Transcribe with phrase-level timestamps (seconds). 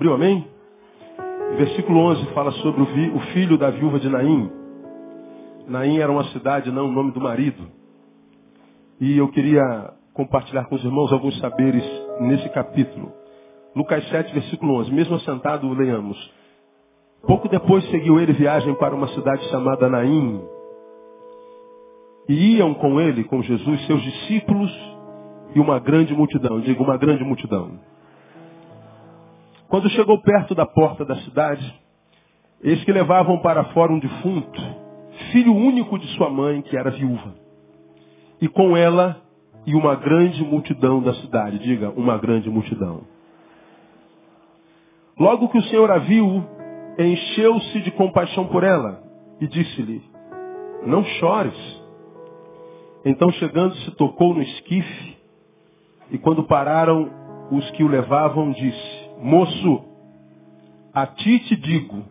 [0.00, 0.46] abriu, amém?
[1.58, 4.50] Versículo 11 fala sobre o, filho da viúva de Naim.
[5.68, 7.68] Naim era uma cidade, não o nome do marido.
[8.98, 11.84] E eu queria compartilhar com os irmãos alguns saberes
[12.18, 13.12] nesse capítulo.
[13.76, 14.90] Lucas 7, versículo 11.
[14.90, 16.16] Mesmo assentado, leamos.
[17.26, 20.42] Pouco depois seguiu ele viagem para uma cidade chamada Naim.
[22.26, 24.72] E iam com ele, com Jesus, seus discípulos
[25.54, 26.58] e uma grande multidão.
[26.60, 27.78] Digo, uma grande multidão.
[29.70, 31.80] Quando chegou perto da porta da cidade,
[32.60, 34.60] eis que levavam para fora um defunto,
[35.30, 37.34] filho único de sua mãe, que era viúva.
[38.40, 39.22] E com ela
[39.64, 41.60] e uma grande multidão da cidade.
[41.60, 43.02] Diga, uma grande multidão.
[45.16, 46.44] Logo que o Senhor a viu,
[46.98, 49.00] encheu-se de compaixão por ela
[49.40, 50.02] e disse-lhe,
[50.84, 51.80] não chores.
[53.04, 55.16] Então chegando-se tocou no esquife
[56.10, 57.08] e quando pararam
[57.52, 59.84] os que o levavam, disse, moço,
[60.92, 62.02] a ti te digo,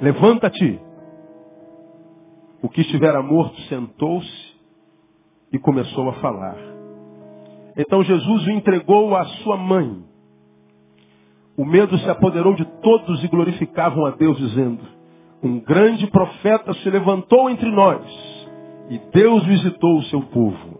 [0.00, 0.80] levanta-te.
[2.62, 4.54] O que estivera morto sentou-se
[5.52, 6.56] e começou a falar.
[7.76, 10.02] Então Jesus o entregou à sua mãe.
[11.56, 14.82] O medo se apoderou de todos e glorificavam a Deus, dizendo:
[15.42, 18.02] Um grande profeta se levantou entre nós,
[18.90, 20.78] e Deus visitou o seu povo.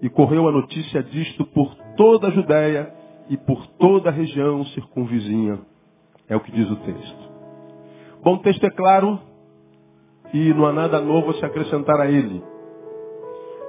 [0.00, 5.60] E correu a notícia disto por toda a Judéia e por toda a região circunvizinha.
[6.28, 7.32] É o que diz o texto.
[8.22, 9.20] Bom, o texto é claro
[10.32, 12.42] e não há nada novo a se acrescentar a ele.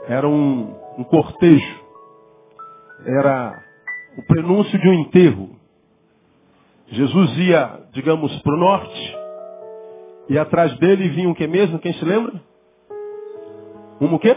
[0.08, 1.84] Era um, um cortejo
[3.06, 3.64] era
[4.18, 5.50] o prenúncio de um enterro.
[6.88, 9.18] Jesus ia, digamos, para o norte,
[10.30, 11.80] e atrás dele vinha o que mesmo?
[11.80, 12.42] Quem se lembra?
[14.00, 14.36] Uma o quê?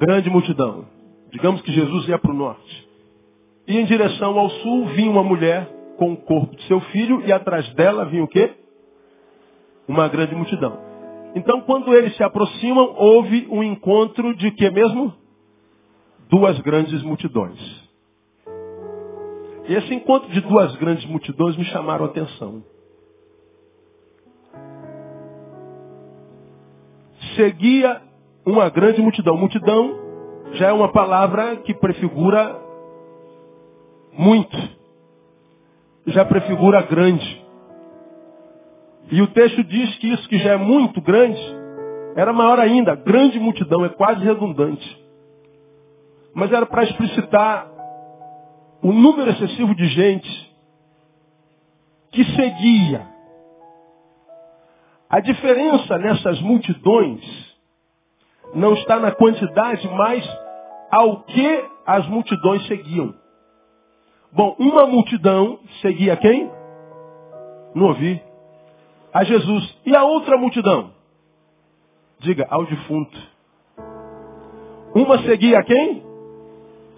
[0.00, 0.86] Grande multidão.
[1.32, 2.87] Digamos que Jesus ia para o norte.
[3.68, 7.32] E em direção ao sul vinha uma mulher com o corpo de seu filho, e
[7.32, 8.54] atrás dela vinha o quê?
[9.86, 10.78] Uma grande multidão.
[11.34, 15.14] Então, quando eles se aproximam, houve um encontro de que mesmo?
[16.28, 17.58] duas grandes multidões.
[19.66, 22.62] E esse encontro de duas grandes multidões me chamaram a atenção.
[27.36, 28.00] Seguia
[28.46, 29.36] uma grande multidão.
[29.36, 29.96] Multidão
[30.52, 32.58] já é uma palavra que prefigura
[34.18, 34.56] muito.
[36.06, 37.46] Já prefigura grande.
[39.10, 41.40] E o texto diz que isso que já é muito grande,
[42.16, 42.94] era maior ainda.
[42.94, 45.08] Grande multidão, é quase redundante
[46.38, 47.68] mas era para explicitar
[48.80, 50.56] o número excessivo de gente
[52.12, 53.04] que seguia.
[55.10, 57.20] A diferença nessas multidões
[58.54, 60.24] não está na quantidade, mas
[60.92, 63.12] ao que as multidões seguiam.
[64.32, 66.50] Bom, uma multidão seguia quem?
[67.74, 68.22] Não ouvi.
[69.12, 69.78] A Jesus.
[69.86, 70.90] E a outra multidão?
[72.20, 73.18] Diga, ao defunto.
[74.94, 76.08] Uma seguia quem?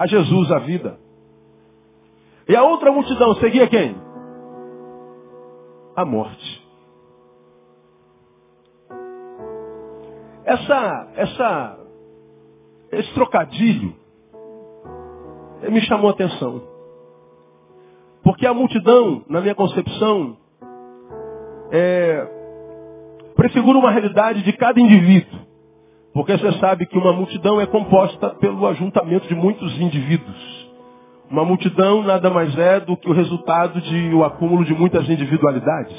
[0.01, 0.99] a Jesus a vida.
[2.49, 3.95] E a outra multidão seguia quem?
[5.95, 6.67] A morte.
[10.43, 11.79] Essa, essa,
[12.93, 13.95] esse trocadilho
[15.71, 16.63] me chamou a atenção.
[18.31, 20.37] Porque a multidão, na minha concepção,
[21.73, 22.29] é,
[23.35, 25.41] prefigura uma realidade de cada indivíduo.
[26.15, 30.71] Porque você sabe que uma multidão é composta pelo ajuntamento de muitos indivíduos.
[31.29, 35.97] Uma multidão nada mais é do que o resultado de o acúmulo de muitas individualidades.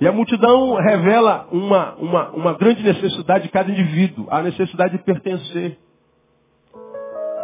[0.00, 5.04] E a multidão revela uma, uma, uma grande necessidade de cada indivíduo, a necessidade de
[5.04, 5.78] pertencer,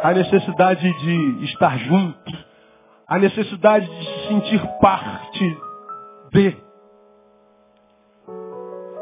[0.03, 2.54] a necessidade de estar junto,
[3.07, 5.57] a necessidade de se sentir parte
[6.31, 6.57] de.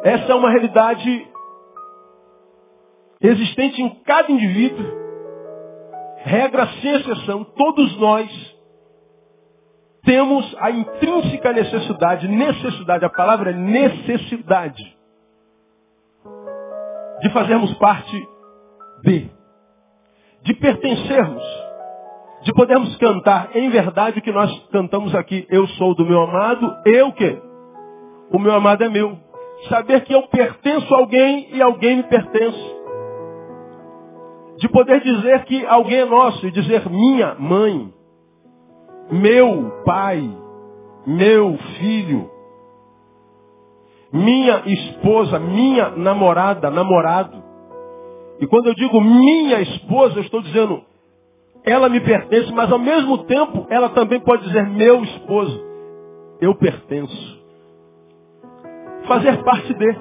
[0.04, 1.28] Essa é uma realidade
[3.22, 4.86] existente em cada indivíduo,
[6.18, 8.54] regra sem exceção, todos nós
[10.04, 14.98] temos a intrínseca necessidade, necessidade, a palavra é necessidade,
[17.22, 18.28] de fazermos parte
[19.04, 19.32] de,
[20.42, 21.44] de pertencermos,
[22.44, 25.48] de podermos cantar em verdade o que nós cantamos aqui.
[25.50, 27.42] Eu sou do meu amado, eu que?
[28.32, 29.18] O meu amado é meu.
[29.70, 32.74] Saber que eu pertenço a alguém e alguém me pertence
[34.58, 37.94] de poder dizer que alguém é nosso e dizer minha mãe,
[39.12, 40.30] meu pai,
[41.06, 42.30] meu filho,
[44.12, 47.44] minha esposa, minha namorada, namorado.
[48.40, 50.84] E quando eu digo minha esposa, eu estou dizendo
[51.66, 55.64] ela me pertence, mas ao mesmo tempo ela também pode dizer meu esposo,
[56.42, 57.44] eu pertenço.
[59.08, 59.96] Fazer parte de.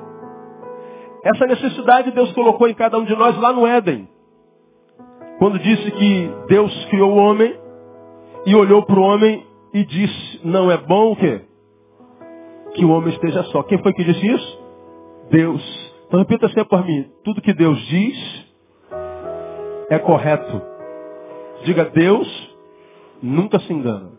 [1.24, 4.08] Essa necessidade Deus colocou em cada um de nós lá no Éden.
[5.38, 7.56] Quando disse que Deus criou o homem
[8.46, 11.42] e olhou para o homem e disse, não é bom o quê?
[12.74, 13.62] Que o homem esteja só.
[13.62, 14.62] Quem foi que disse isso?
[15.30, 15.92] Deus.
[16.06, 17.10] Então repita sempre por mim.
[17.24, 18.46] Tudo que Deus diz
[19.90, 20.71] é correto.
[21.64, 22.56] Diga, Deus
[23.22, 24.10] nunca se engana.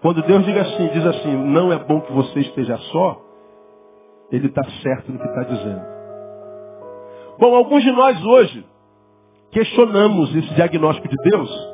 [0.00, 3.20] Quando Deus diga assim, diz assim, não é bom que você esteja só,
[4.32, 5.82] ele está certo no que está dizendo.
[7.38, 8.64] Bom, alguns de nós hoje
[9.50, 11.70] questionamos esse diagnóstico de Deus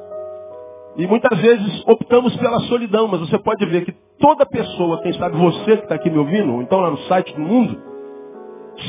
[0.96, 5.36] e muitas vezes optamos pela solidão, mas você pode ver que toda pessoa, quem sabe
[5.36, 7.80] você que está aqui me ouvindo, ou então lá no site do mundo,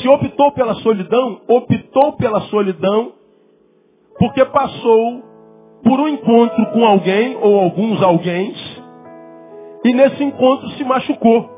[0.01, 3.13] se optou pela solidão, optou pela solidão
[4.18, 5.24] porque passou
[5.88, 8.54] por um encontro com alguém ou alguns alguém
[9.86, 11.50] e nesse encontro se machucou.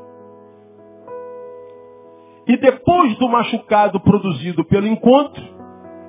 [2.46, 5.42] E depois do machucado produzido pelo encontro,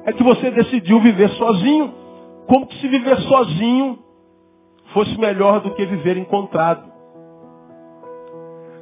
[0.06, 1.94] é que você decidiu viver sozinho,
[2.47, 3.97] como que se viver sozinho
[4.94, 6.91] fosse melhor do que viver encontrado.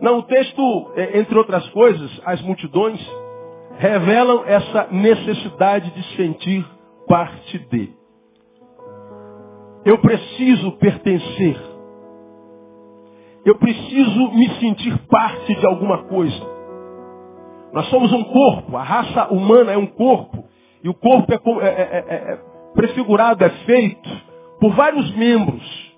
[0.02, 3.00] Não, o texto, é, entre outras coisas, as multidões
[3.78, 6.66] revelam essa necessidade de sentir
[7.08, 7.99] parte de.
[9.86, 11.58] Eu preciso pertencer.
[13.46, 16.60] Eu preciso me sentir parte de alguma coisa.
[17.72, 20.44] Nós somos um corpo, a raça humana é um corpo.
[20.84, 22.40] E o corpo é, é, é, é, é
[22.74, 24.10] prefigurado, é feito
[24.60, 25.90] por vários membros.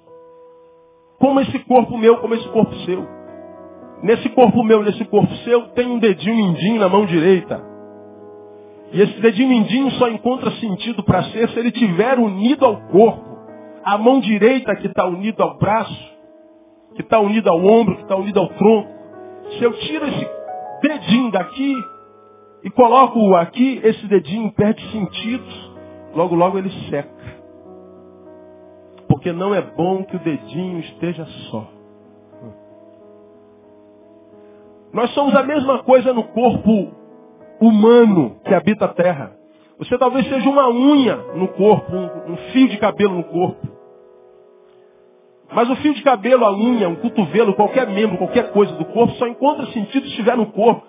[1.20, 3.06] Como esse corpo meu, como esse corpo seu.
[4.04, 7.62] Nesse corpo meu, nesse corpo seu, tem um dedinho mindinho na mão direita.
[8.92, 13.31] E esse dedinho mindinho só encontra sentido para ser se ele estiver unido ao corpo.
[13.84, 16.12] A mão direita que está unida ao braço,
[16.96, 18.90] que está unida ao ombro, que está unida ao tronco.
[19.58, 20.30] Se eu tiro esse
[20.82, 21.76] dedinho daqui
[22.64, 25.44] e coloco-o aqui, esse dedinho perde sentido.
[26.14, 27.10] Logo, logo ele seca.
[29.08, 31.68] Porque não é bom que o dedinho esteja só.
[34.94, 36.92] Nós somos a mesma coisa no corpo
[37.62, 39.41] humano que habita a terra.
[39.82, 43.68] Você talvez seja uma unha no corpo, um, um, fio de cabelo no corpo.
[45.52, 49.16] Mas o fio de cabelo, a unha, um cotovelo, qualquer membro, qualquer coisa do corpo,
[49.16, 50.86] só encontra sentido se estiver no corpo.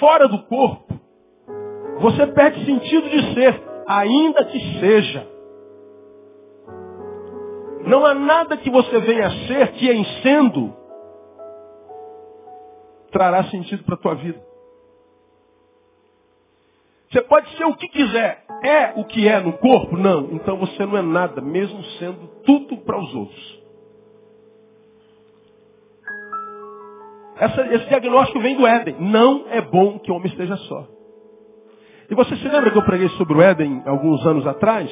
[0.00, 0.98] Fora do corpo,
[2.00, 5.28] você perde sentido de ser, ainda que seja.
[7.86, 10.74] Não há nada que você venha a ser que em sendo
[13.12, 14.53] trará sentido para a tua vida.
[17.14, 18.44] Você pode ser o que quiser.
[18.64, 19.96] É o que é no corpo?
[19.96, 20.30] Não.
[20.32, 23.62] Então você não é nada, mesmo sendo tudo para os outros.
[27.36, 28.96] Essa, esse diagnóstico vem do Éden.
[28.98, 30.88] Não é bom que o homem esteja só.
[32.10, 34.90] E você se lembra que eu preguei sobre o Éden alguns anos atrás?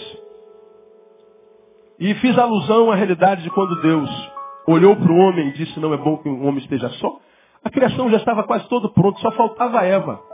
[1.98, 4.30] E fiz alusão à realidade de quando Deus
[4.68, 7.18] olhou para o homem e disse, não é bom que um homem esteja só.
[7.64, 10.31] A criação já estava quase todo pronto, só faltava Eva.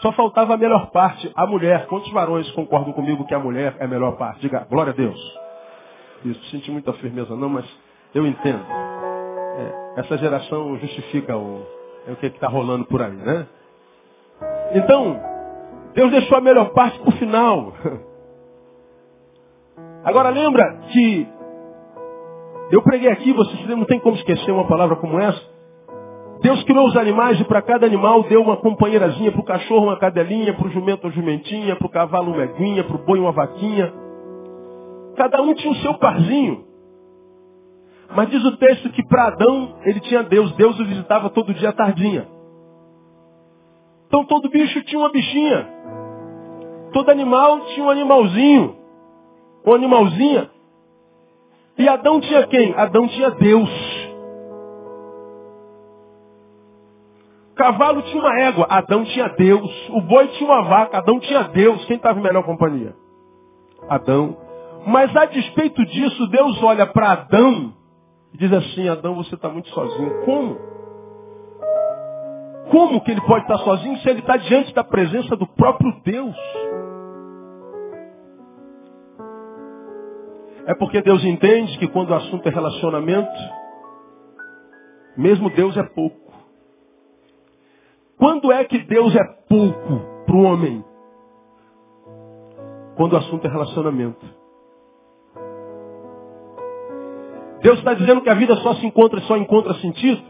[0.00, 1.86] Só faltava a melhor parte, a mulher.
[1.86, 4.40] Quantos varões concordam comigo que a mulher é a melhor parte?
[4.40, 5.18] Diga, glória a Deus.
[6.24, 7.66] Isso, senti muita firmeza não, mas
[8.14, 8.64] eu entendo.
[8.66, 11.66] É, essa geração justifica o,
[12.06, 13.46] é o que está rolando por aí, né?
[14.74, 15.20] Então,
[15.94, 17.74] Deus deixou a melhor parte para o final.
[20.02, 21.28] Agora lembra que
[22.70, 25.59] eu preguei aqui, vocês não tem como esquecer uma palavra como essa.
[26.42, 29.98] Deus criou os animais e para cada animal deu uma companheirazinha, para o cachorro uma
[29.98, 33.32] cadelinha, para o jumento uma jumentinha, para o cavalo uma eguinha, para o boi uma
[33.32, 33.92] vaquinha.
[35.16, 36.64] Cada um tinha o seu parzinho.
[38.14, 40.52] Mas diz o texto que para Adão ele tinha Deus.
[40.52, 42.26] Deus o visitava todo dia à tardinha.
[44.06, 45.68] Então todo bicho tinha uma bichinha.
[46.92, 48.80] Todo animal tinha um animalzinho
[49.64, 50.50] um animalzinha.
[51.78, 52.74] E Adão tinha quem?
[52.74, 53.70] Adão tinha Deus.
[57.60, 59.70] Cavalo tinha uma égua, Adão tinha Deus.
[59.90, 61.84] O boi tinha uma vaca, Adão tinha Deus.
[61.84, 62.96] Quem estava em melhor companhia?
[63.86, 64.34] Adão.
[64.86, 67.74] Mas a despeito disso, Deus olha para Adão
[68.32, 70.24] e diz assim, Adão, você está muito sozinho.
[70.24, 70.58] Como?
[72.70, 76.36] Como que ele pode estar sozinho se ele está diante da presença do próprio Deus?
[80.64, 83.30] É porque Deus entende que quando o assunto é relacionamento,
[85.14, 86.29] mesmo Deus é pouco.
[88.20, 90.84] Quando é que Deus é pouco para o homem?
[92.94, 94.24] Quando o assunto é relacionamento.
[97.62, 100.22] Deus está dizendo que a vida só se encontra, só encontra sentido.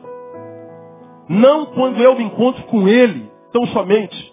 [1.28, 4.32] Não quando eu me encontro com Ele, tão somente.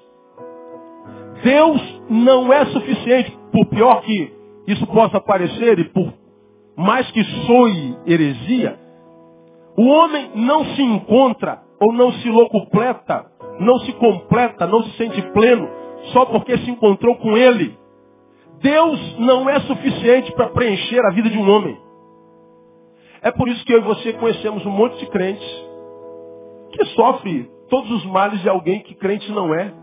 [1.43, 4.33] Deus não é suficiente, por pior que
[4.67, 6.13] isso possa parecer e por
[6.75, 8.79] mais que soe heresia,
[9.75, 13.25] o homem não se encontra ou não se locupleta,
[13.59, 15.69] não se completa, não se sente pleno
[16.13, 17.77] só porque se encontrou com ele.
[18.61, 21.77] Deus não é suficiente para preencher a vida de um homem.
[23.21, 25.67] É por isso que eu e você conhecemos um monte de crentes
[26.71, 29.73] que sofre todos os males de alguém que crente não é.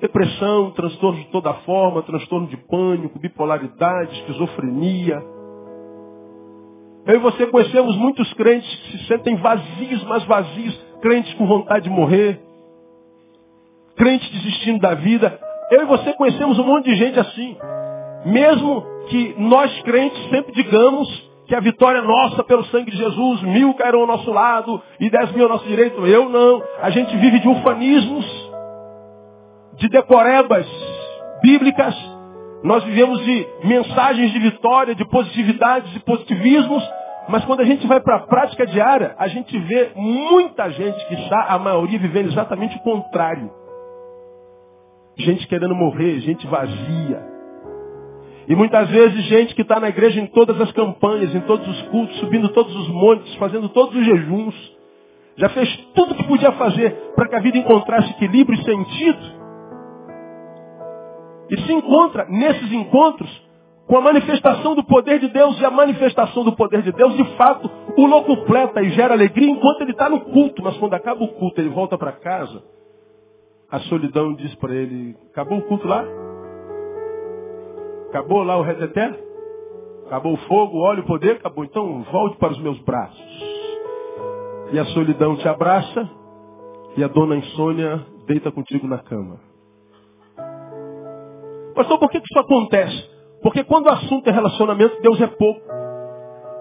[0.00, 5.22] Depressão, transtorno de toda forma, transtorno de pânico, bipolaridade, esquizofrenia.
[7.06, 11.84] Eu e você conhecemos muitos crentes que se sentem vazios, mas vazios, crentes com vontade
[11.84, 12.40] de morrer,
[13.94, 15.38] crentes desistindo da vida.
[15.70, 17.56] Eu e você conhecemos um monte de gente assim.
[18.24, 21.08] Mesmo que nós crentes sempre digamos
[21.46, 25.08] que a vitória é nossa pelo sangue de Jesus, mil cairão ao nosso lado e
[25.08, 26.04] dez mil ao nosso direito.
[26.04, 26.60] Eu não.
[26.82, 28.26] A gente vive de ufanismos
[29.76, 30.66] de decorebas
[31.40, 31.94] bíblicas,
[32.64, 36.82] nós vivemos de mensagens de vitória, de positividades e positivismos,
[37.28, 41.14] mas quando a gente vai para a prática diária, a gente vê muita gente que
[41.14, 43.50] está, a maioria, vivendo exatamente o contrário.
[45.16, 47.36] Gente querendo morrer, gente vazia.
[48.48, 51.82] E muitas vezes gente que está na igreja em todas as campanhas, em todos os
[51.88, 54.76] cultos, subindo todos os montes, fazendo todos os jejuns.
[55.36, 59.36] Já fez tudo o que podia fazer para que a vida encontrasse equilíbrio e sentido.
[61.50, 63.45] E se encontra nesses encontros
[63.86, 65.60] com a manifestação do poder de Deus.
[65.60, 69.82] E a manifestação do poder de Deus, de fato, o locupleta e gera alegria enquanto
[69.82, 70.62] ele está no culto.
[70.62, 72.62] Mas quando acaba o culto, ele volta para casa.
[73.70, 76.04] A solidão diz para ele, acabou o culto lá?
[78.08, 79.26] Acabou lá o reteté?
[80.06, 81.36] Acabou o fogo, o óleo, o poder?
[81.36, 81.64] Acabou.
[81.64, 83.56] Então volte para os meus braços.
[84.72, 86.08] E a solidão te abraça
[86.96, 89.38] e a dona insônia deita contigo na cama.
[91.74, 93.15] Pastor, por que isso acontece?
[93.46, 95.60] Porque quando o assunto é relacionamento, Deus é pouco.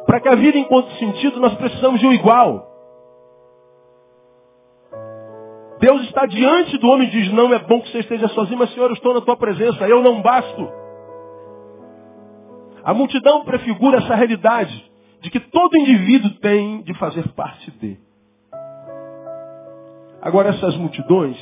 [0.05, 2.63] Para que a vida encontre sentido, nós precisamos de um igual.
[5.79, 8.71] Deus está diante do homem e diz, não é bom que você esteja sozinho, mas
[8.71, 10.71] Senhor, eu estou na tua presença, eu não basto.
[12.83, 17.99] A multidão prefigura essa realidade de que todo indivíduo tem de fazer parte dele.
[20.21, 21.35] Agora essas multidões,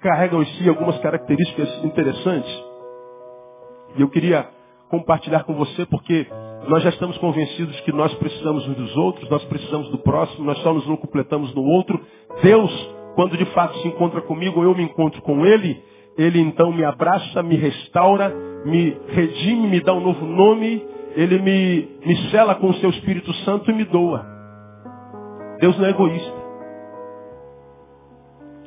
[0.00, 2.73] carregam em si algumas características interessantes.
[3.96, 4.48] E eu queria
[4.88, 6.26] compartilhar com você porque
[6.68, 10.58] nós já estamos convencidos que nós precisamos uns dos outros, nós precisamos do próximo, nós
[10.58, 12.00] só nos completamos no outro.
[12.42, 12.70] Deus,
[13.14, 15.82] quando de fato se encontra comigo, eu me encontro com Ele,
[16.16, 18.34] Ele então me abraça, me restaura,
[18.64, 20.84] me redime, me dá um novo nome,
[21.14, 24.24] Ele me, me cela com o seu Espírito Santo e me doa.
[25.60, 26.44] Deus não é egoísta.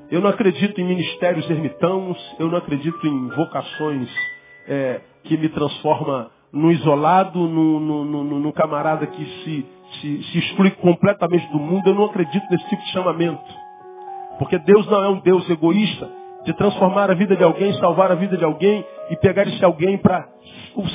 [0.09, 4.09] Eu não acredito em ministérios ermitãos, eu não acredito em vocações
[4.67, 9.65] é, que me transforma no isolado, no camarada que se,
[9.99, 11.87] se, se exclui completamente do mundo.
[11.87, 13.43] Eu não acredito nesse tipo de chamamento.
[14.39, 16.09] Porque Deus não é um Deus egoísta
[16.45, 19.97] de transformar a vida de alguém, salvar a vida de alguém e pegar esse alguém
[19.97, 20.27] para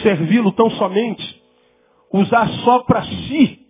[0.03, 1.43] servi-lo tão somente.
[2.12, 3.61] Usar só para si.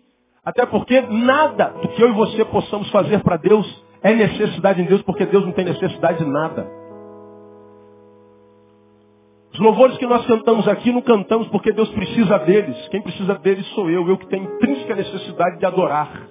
[0.45, 3.67] Até porque nada do que eu e você possamos fazer para Deus
[4.03, 6.82] é necessidade em Deus, porque Deus não tem necessidade de nada.
[9.53, 12.89] Os louvores que nós cantamos aqui não cantamos porque Deus precisa deles.
[12.89, 16.29] Quem precisa deles sou eu, eu que tenho intrínseca necessidade de adorar.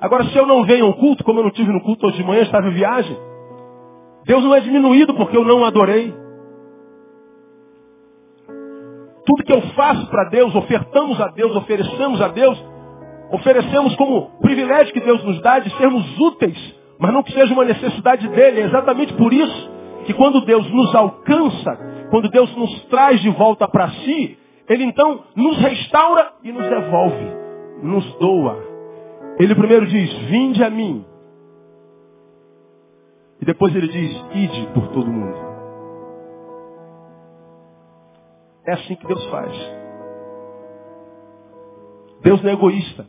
[0.00, 2.24] Agora, se eu não venho ao culto, como eu não tive no culto hoje de
[2.24, 3.16] manhã, estava em viagem,
[4.24, 6.12] Deus não é diminuído porque eu não adorei.
[9.24, 12.72] Tudo que eu faço para Deus, ofertamos a Deus, oferecemos a Deus,
[13.32, 17.64] Oferecemos como privilégio que Deus nos dá de sermos úteis, mas não que seja uma
[17.64, 18.60] necessidade dele.
[18.60, 19.70] É exatamente por isso
[20.06, 25.24] que quando Deus nos alcança, quando Deus nos traz de volta para si, Ele então
[25.34, 27.26] nos restaura e nos devolve,
[27.82, 28.56] nos doa.
[29.36, 31.04] Ele primeiro diz, vinde a mim.
[33.40, 35.36] E depois ele diz, ide por todo mundo.
[38.64, 39.52] É assim que Deus faz.
[42.22, 43.04] Deus não é egoísta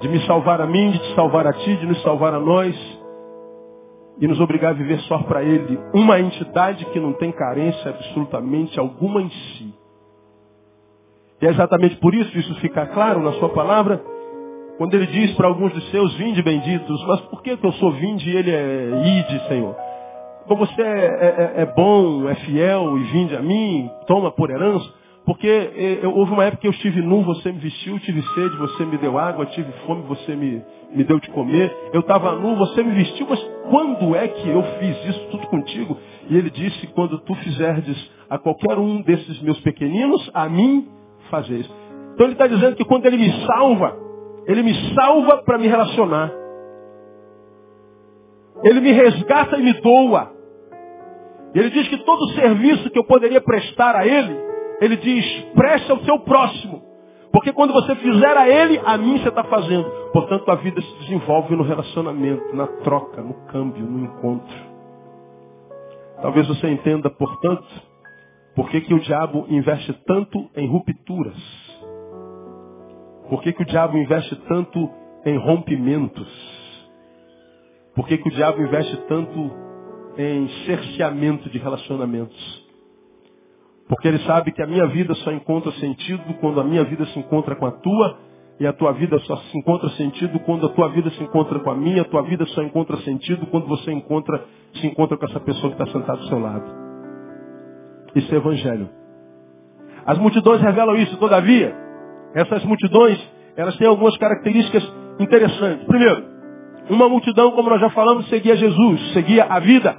[0.00, 2.76] de me salvar a mim, de te salvar a ti, de nos salvar a nós
[4.18, 5.78] e nos obrigar a viver só para Ele.
[5.92, 9.74] Uma entidade que não tem carência absolutamente alguma em si.
[11.40, 14.02] E é exatamente por isso, isso fica claro na sua palavra,
[14.78, 17.92] quando ele diz para alguns dos seus, vinde benditos, mas por que, que eu sou
[17.92, 19.76] vinde e ele é ide, Senhor?
[20.46, 24.86] como você é, é, é, bom, é fiel e vinde a mim, toma por herança.
[25.26, 25.48] Porque
[26.02, 28.96] eu, houve uma época que eu estive nu, você me vestiu, tive sede, você me
[28.96, 30.62] deu água, tive fome, você me,
[30.94, 31.76] me deu de comer.
[31.92, 35.98] Eu estava nu, você me vestiu, mas quando é que eu fiz isso tudo contigo?
[36.30, 40.86] E ele disse, quando tu fizerdes a qualquer um desses meus pequeninos, a mim
[41.28, 41.68] fazeis.
[42.14, 43.96] Então ele está dizendo que quando ele me salva,
[44.46, 46.30] ele me salva para me relacionar.
[48.62, 50.30] Ele me resgata e me doa.
[51.52, 54.46] Ele diz que todo serviço que eu poderia prestar a ele,
[54.80, 56.82] ele diz, preste ao seu próximo.
[57.32, 59.88] Porque quando você fizer a ele, a mim você está fazendo.
[60.12, 64.56] Portanto, a vida se desenvolve no relacionamento, na troca, no câmbio, no encontro.
[66.22, 67.66] Talvez você entenda, portanto,
[68.54, 71.36] por que, que o diabo investe tanto em rupturas.
[73.28, 74.88] Por que, que o diabo investe tanto
[75.26, 76.28] em rompimentos.
[77.94, 79.50] Por que, que o diabo investe tanto
[80.16, 82.65] em cerceamento de relacionamentos?
[83.88, 87.18] Porque ele sabe que a minha vida só encontra sentido quando a minha vida se
[87.18, 88.18] encontra com a tua,
[88.58, 91.70] e a tua vida só se encontra sentido quando a tua vida se encontra com
[91.70, 94.42] a minha, a tua vida só encontra sentido quando você encontra,
[94.80, 96.64] se encontra com essa pessoa que está sentada do seu lado.
[98.14, 98.88] Isso é evangelho.
[100.06, 101.76] As multidões revelam isso, todavia,
[102.34, 103.20] essas multidões,
[103.56, 105.86] elas têm algumas características interessantes.
[105.86, 106.24] Primeiro,
[106.88, 109.96] uma multidão, como nós já falamos, seguia Jesus, seguia a vida.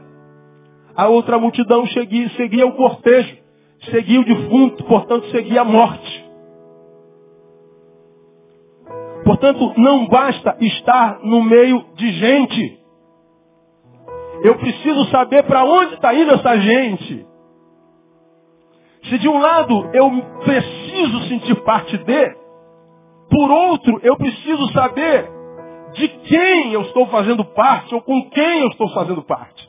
[0.96, 3.47] A outra multidão seguia, seguia o cortejo
[3.92, 6.26] seguia o defunto, portanto seguia a morte.
[9.24, 12.80] Portanto, não basta estar no meio de gente.
[14.44, 17.28] Eu preciso saber para onde está indo essa gente.
[19.04, 20.10] Se de um lado eu
[20.44, 22.36] preciso sentir parte de,
[23.30, 25.30] por outro eu preciso saber
[25.94, 29.67] de quem eu estou fazendo parte ou com quem eu estou fazendo parte.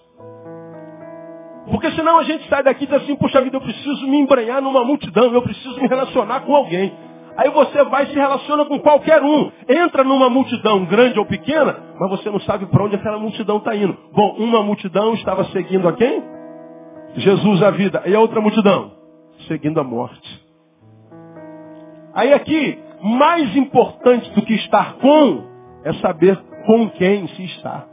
[1.70, 4.62] Porque senão a gente sai daqui e diz assim, puxa vida, eu preciso me embranhar
[4.62, 6.92] numa multidão, eu preciso me relacionar com alguém.
[7.36, 9.52] Aí você vai e se relaciona com qualquer um.
[9.68, 13.76] Entra numa multidão, grande ou pequena, mas você não sabe para onde aquela multidão está
[13.76, 13.96] indo.
[14.12, 16.22] Bom, uma multidão estava seguindo a quem?
[17.14, 18.02] Jesus a vida.
[18.06, 18.90] E a outra multidão?
[19.46, 20.46] Seguindo a morte.
[22.12, 25.44] Aí aqui, mais importante do que estar com,
[25.84, 27.86] é saber com quem se está.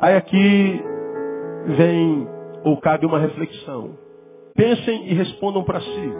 [0.00, 0.82] Aí aqui
[1.76, 2.28] vem
[2.64, 3.98] ou cabe uma reflexão.
[4.54, 6.12] Pensem e respondam para si.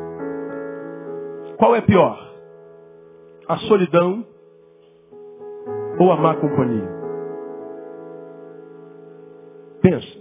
[1.56, 2.18] Qual é pior?
[3.48, 4.24] A solidão
[5.98, 6.88] ou a má companhia?
[9.80, 10.18] Pensa.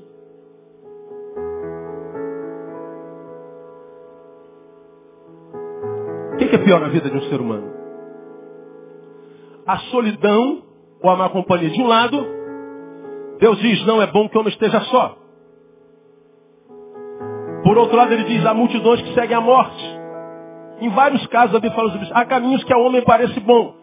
[6.34, 7.74] O que é pior na vida de um ser humano?
[9.66, 10.64] A solidão
[11.02, 11.70] ou a má companhia?
[11.70, 12.37] De um lado,
[13.40, 15.16] Deus diz, não é bom que o homem esteja só.
[17.64, 19.84] Por outro lado, ele diz, há multidões que seguem a morte.
[20.80, 22.14] Em vários casos, a Bíblia fala sobre isso.
[22.16, 23.76] Há caminhos que ao homem parece bom,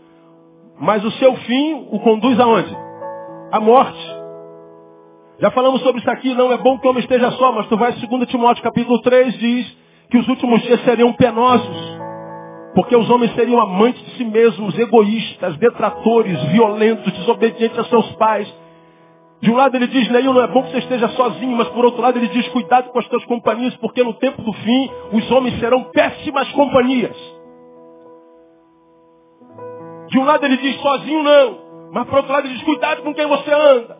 [0.80, 2.76] mas o seu fim o conduz aonde?
[3.52, 4.24] A morte.
[5.38, 7.76] Já falamos sobre isso aqui, não é bom que o homem esteja só, mas tu
[7.76, 9.76] vai 2 Timóteo capítulo 3, diz
[10.10, 11.98] que os últimos dias seriam penosos.
[12.74, 18.52] Porque os homens seriam amantes de si mesmos, egoístas, detratores, violentos, desobedientes a seus pais,
[19.44, 21.84] de um lado ele diz, Neil, não é bom que você esteja sozinho, mas por
[21.84, 25.30] outro lado ele diz, cuidado com as tuas companhias, porque no tempo do fim os
[25.30, 27.14] homens serão péssimas companhias.
[30.08, 31.58] De um lado ele diz, sozinho não,
[31.92, 33.98] mas por outro lado ele diz, cuidado com quem você anda.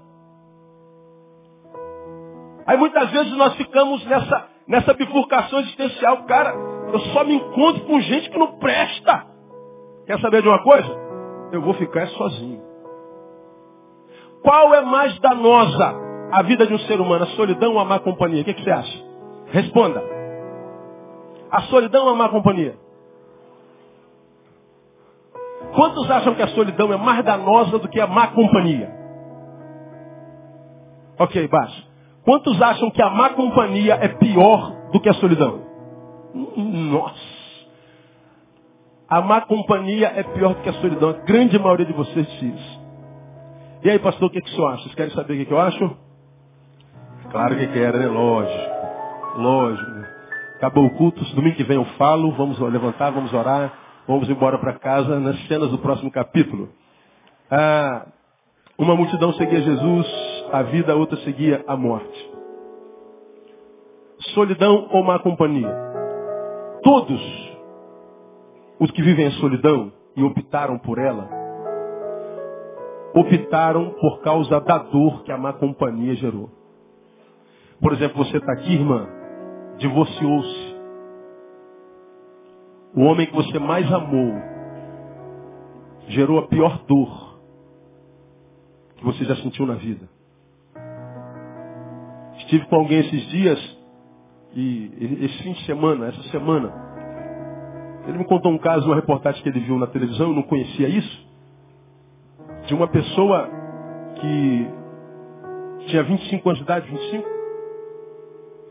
[2.67, 6.55] Aí muitas vezes nós ficamos nessa, nessa bifurcação existencial, cara,
[6.91, 9.27] eu só me encontro com gente que não presta.
[10.07, 10.89] Quer saber de uma coisa?
[11.53, 12.74] Eu vou ficar sozinho.
[14.45, 15.95] Qual é mais danosa
[16.31, 17.25] a vida de um ser humano?
[17.25, 18.43] A solidão ou a má companhia?
[18.43, 19.05] O que, que você acha?
[19.47, 20.03] Responda.
[21.51, 22.77] A solidão ou a má companhia?
[25.75, 28.95] Quantos acham que a solidão é mais danosa do que a má companhia?
[31.19, 31.89] Ok, baixo.
[32.23, 35.63] Quantos acham que a má companhia é pior do que a solidão?
[36.55, 37.35] Nossa.
[39.09, 41.11] A má companhia é pior do que a solidão.
[41.11, 42.84] A grande maioria de vocês diz.
[43.85, 44.83] E aí, pastor, o que, que o senhor acha?
[44.85, 45.97] Vocês querem saber o que, que eu acho?
[47.31, 48.07] Claro que quero, né?
[48.07, 48.75] Lógico.
[49.37, 49.91] Lógico.
[50.57, 53.75] Acabou o culto, domingo que vem eu falo, vamos levantar, vamos orar,
[54.09, 56.71] vamos embora para casa nas cenas do próximo capítulo.
[57.51, 58.07] Ah,
[58.79, 60.07] uma multidão seguia Jesus,
[60.51, 62.31] a vida, a outra seguia a morte.
[64.33, 65.69] Solidão ou má companhia?
[66.83, 67.21] Todos
[68.81, 71.44] os que vivem em solidão e optaram por ela,
[73.15, 76.51] optaram por causa da dor que a má companhia gerou.
[77.81, 79.07] Por exemplo, você está aqui, irmã,
[79.79, 80.75] divorciou-se.
[82.95, 84.33] O homem que você mais amou
[86.09, 87.39] gerou a pior dor
[88.97, 90.09] que você já sentiu na vida.
[92.39, 93.79] Estive com alguém esses dias
[94.55, 96.73] e esse fim de semana, essa semana,
[98.07, 100.89] ele me contou um caso, uma reportagem que ele viu na televisão, eu não conhecia
[100.89, 101.24] isso,
[102.67, 103.49] de uma pessoa
[104.21, 104.69] que
[105.87, 107.29] tinha 25 anos de idade, 25,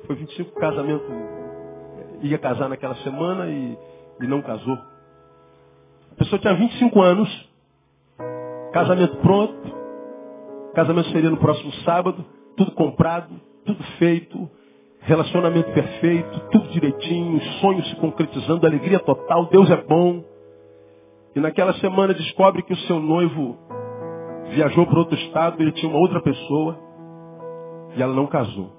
[0.07, 1.05] foi 25 casamento,
[2.21, 3.77] ia casar naquela semana e,
[4.21, 4.77] e não casou.
[6.11, 7.49] A pessoa tinha 25 anos,
[8.71, 9.75] casamento pronto,
[10.73, 12.25] casamento seria no próximo sábado,
[12.57, 13.29] tudo comprado,
[13.65, 14.49] tudo feito,
[15.01, 20.23] relacionamento perfeito, tudo direitinho, sonhos se concretizando, alegria total, Deus é bom.
[21.35, 23.57] E naquela semana descobre que o seu noivo
[24.51, 26.77] viajou para outro estado, ele tinha uma outra pessoa
[27.95, 28.71] e ela não casou.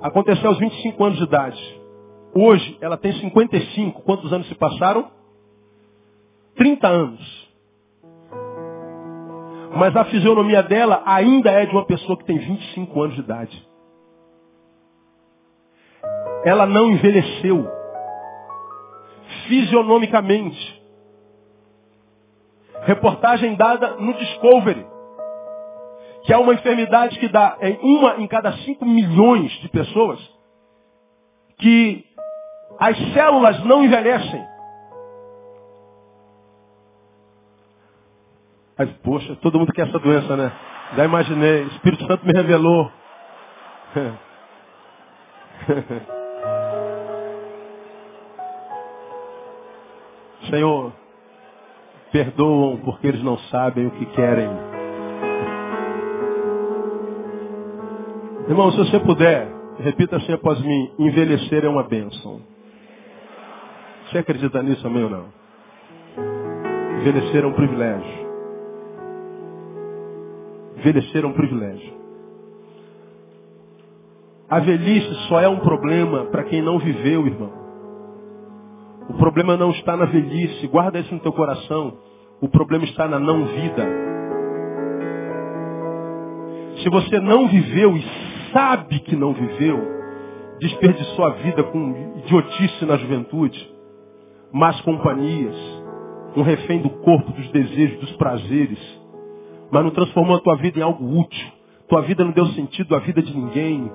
[0.00, 1.80] Aconteceu aos 25 anos de idade.
[2.34, 4.02] Hoje ela tem 55.
[4.02, 5.10] Quantos anos se passaram?
[6.56, 7.42] 30 anos.
[9.76, 13.68] Mas a fisionomia dela ainda é de uma pessoa que tem 25 anos de idade.
[16.44, 17.66] Ela não envelheceu.
[19.46, 20.81] Fisionomicamente.
[22.82, 24.86] Reportagem dada no Discovery.
[26.24, 30.20] Que é uma enfermidade que dá em uma em cada 5 milhões de pessoas.
[31.58, 32.04] Que
[32.78, 34.46] as células não envelhecem.
[38.78, 40.52] Mas, poxa, todo mundo quer essa doença, né?
[40.96, 41.64] Já imaginei.
[41.64, 42.90] O Espírito Santo me revelou.
[50.50, 50.92] Senhor,
[52.12, 54.48] perdoam porque eles não sabem o que querem.
[58.48, 59.48] Irmão, se você puder,
[59.78, 62.40] repita assim após mim: envelhecer é uma bênção.
[64.10, 65.24] Você acredita nisso, amém ou não?
[67.00, 68.22] Envelhecer é um privilégio.
[70.76, 72.02] Envelhecer é um privilégio.
[74.50, 77.61] A velhice só é um problema para quem não viveu, irmão.
[79.12, 81.98] O problema não está na velhice, guarda isso no teu coração.
[82.40, 83.86] O problema está na não vida.
[86.82, 88.04] Se você não viveu e
[88.52, 89.78] sabe que não viveu,
[90.58, 93.70] desperdiçou a vida com idiotice na juventude,
[94.50, 95.54] más companhias,
[96.34, 98.78] um refém do corpo, dos desejos, dos prazeres,
[99.70, 101.48] mas não transformou a tua vida em algo útil.
[101.86, 103.92] Tua vida não deu sentido à vida de ninguém.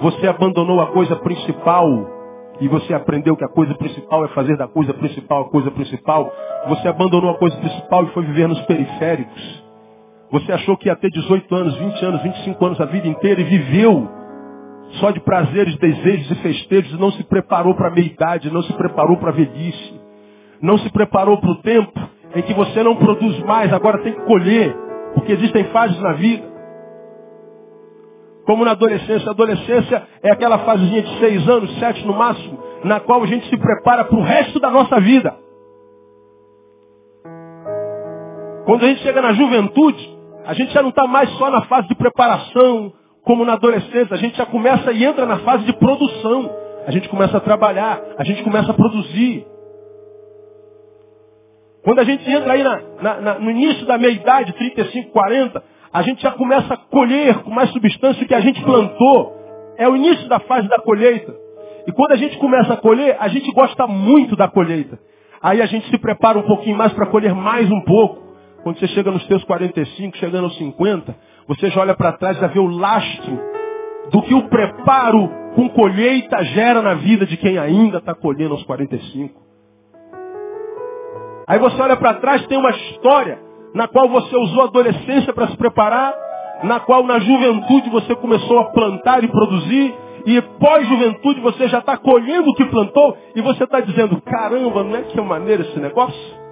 [0.00, 2.13] Você abandonou a coisa principal
[2.60, 6.32] e você aprendeu que a coisa principal é fazer da coisa principal a coisa principal.
[6.68, 9.64] Você abandonou a coisa principal e foi viver nos periféricos.
[10.30, 13.44] Você achou que ia ter 18 anos, 20 anos, 25 anos a vida inteira e
[13.44, 14.08] viveu
[15.00, 18.72] só de prazeres, desejos e festejos e não se preparou para a meia-idade, não se
[18.74, 20.00] preparou para a velhice.
[20.62, 22.00] Não se preparou para o tempo
[22.34, 24.74] em que você não produz mais, agora tem que colher.
[25.14, 26.53] Porque existem fases na vida.
[28.44, 29.28] Como na adolescência.
[29.28, 33.48] A adolescência é aquela fasezinha de seis anos, sete no máximo, na qual a gente
[33.48, 35.34] se prepara para o resto da nossa vida.
[38.64, 41.88] Quando a gente chega na juventude, a gente já não está mais só na fase
[41.88, 44.14] de preparação, como na adolescência.
[44.14, 46.50] A gente já começa e entra na fase de produção.
[46.86, 49.46] A gente começa a trabalhar, a gente começa a produzir.
[51.82, 55.62] Quando a gente entra aí na, na, na, no início da meia-idade, 35, 40,
[55.94, 59.32] a gente já começa a colher com mais substância o que a gente plantou.
[59.78, 61.32] É o início da fase da colheita.
[61.86, 64.98] E quando a gente começa a colher, a gente gosta muito da colheita.
[65.40, 68.24] Aí a gente se prepara um pouquinho mais para colher mais um pouco.
[68.64, 71.14] Quando você chega nos seus 45, chegando aos 50,
[71.46, 73.38] você já olha para trás e já vê o lastro
[74.10, 78.64] do que o preparo com colheita gera na vida de quem ainda está colhendo aos
[78.64, 79.40] 45.
[81.46, 83.43] Aí você olha para trás, tem uma história
[83.74, 86.14] na qual você usou a adolescência para se preparar,
[86.62, 91.96] na qual na juventude você começou a plantar e produzir, e pós-juventude você já está
[91.96, 95.78] colhendo o que plantou, e você está dizendo, caramba, não é que é maneiro esse
[95.80, 96.44] negócio?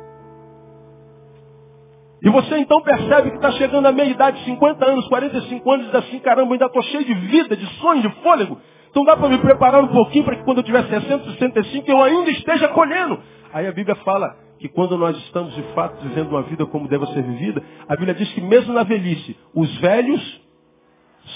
[2.24, 5.94] E você então percebe que está chegando à meia-idade, 50 anos, 45 anos, e diz
[5.96, 8.58] assim, caramba, ainda estou cheio de vida, de sonho, de fôlego.
[8.90, 12.02] Então dá para me preparar um pouquinho para que quando eu tiver 60, 65, eu
[12.02, 13.18] ainda esteja colhendo.
[13.52, 17.04] Aí a Bíblia fala, que quando nós estamos de fato vivendo uma vida como deve
[17.06, 20.40] ser vivida, a Bíblia diz que mesmo na velhice, os velhos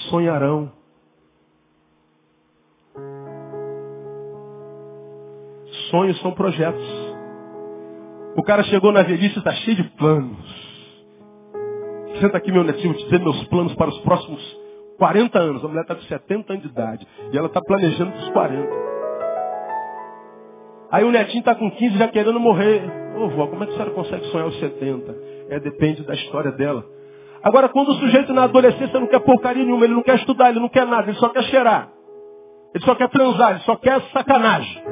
[0.08, 0.70] sonharão.
[5.90, 6.86] Sonhos são projetos.
[8.36, 10.76] O cara chegou na velhice e está cheio de planos.
[12.20, 14.40] Senta aqui, meu netinho, vou te dizer meus planos para os próximos
[14.98, 15.64] 40 anos.
[15.64, 17.04] A mulher está com 70 anos de idade.
[17.32, 18.68] E ela está planejando para os 40.
[20.92, 23.05] Aí o netinho está com 15 já querendo morrer.
[23.16, 25.16] Ô vó, como é que a senhora consegue sonhar os 70?
[25.48, 26.84] É, depende da história dela.
[27.42, 30.60] Agora, quando o sujeito na adolescência não quer porcaria nenhuma, ele não quer estudar, ele
[30.60, 31.92] não quer nada, ele só quer cheirar.
[32.74, 34.82] Ele só quer transar, ele só quer sacanagem.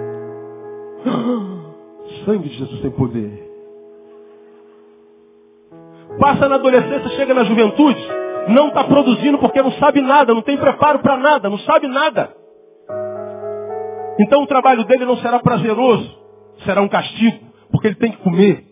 [2.24, 3.44] Sangue de Jesus tem poder.
[6.18, 8.00] Passa na adolescência, chega na juventude,
[8.48, 12.34] não está produzindo porque não sabe nada, não tem preparo para nada, não sabe nada.
[14.20, 16.08] Então o trabalho dele não será prazeroso,
[16.64, 18.64] será um castigo, porque ele tem que comer.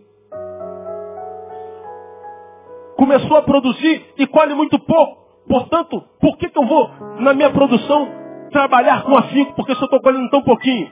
[2.97, 5.43] Começou a produzir e colhe muito pouco.
[5.49, 6.89] Portanto, por que, que eu vou,
[7.19, 8.09] na minha produção,
[8.53, 9.55] trabalhar com afinco?
[9.57, 10.89] Porque se eu estou colhendo tão pouquinho.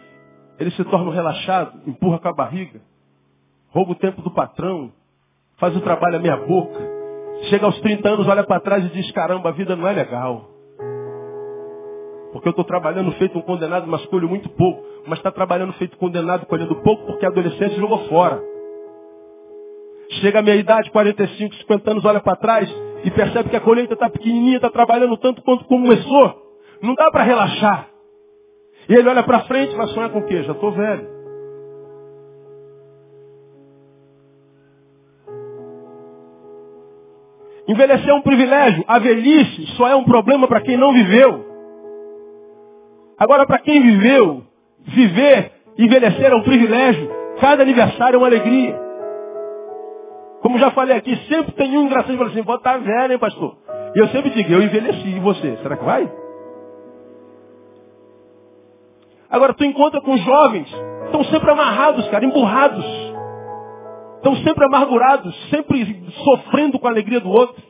[0.59, 2.81] Ele se torna relaxado, empurra com a barriga,
[3.69, 4.91] rouba o tempo do patrão,
[5.59, 6.81] faz o trabalho à minha boca.
[7.49, 10.51] Chega aos 30 anos, olha para trás e diz, caramba, a vida não é legal.
[12.33, 14.90] Porque eu estou trabalhando feito um condenado, mas colho muito pouco.
[15.07, 18.43] Mas está trabalhando feito condenado, colhendo pouco, porque a adolescência jogou fora.
[20.21, 22.69] Chega a minha idade, 45, 50 anos, olha para trás
[23.05, 26.35] e percebe que a colheita está pequenininha, está trabalhando tanto quanto começou.
[26.83, 27.89] Não dá para relaxar.
[28.89, 30.43] E ele olha para frente e vai sonhar com o quê?
[30.43, 31.21] Já estou velho.
[37.69, 38.85] Envelhecer é um privilégio.
[38.89, 41.47] A velhice só é um problema para quem não viveu.
[43.17, 44.43] Agora, para quem viveu,
[44.85, 47.11] viver, envelhecer é um privilégio.
[47.41, 48.79] Cada aniversário é uma alegria.
[50.43, 53.13] Como já falei aqui, sempre tem um engraçado que fala assim, vou estar tá velho,
[53.13, 53.57] hein, pastor?
[53.95, 55.57] E eu sempre digo, eu envelheci, e você?
[55.63, 56.11] Será que vai?
[59.29, 60.69] Agora, tu encontra com jovens,
[61.05, 62.85] estão sempre amarrados, cara, emburrados.
[64.17, 67.63] Estão sempre amargurados, sempre sofrendo com a alegria do outro.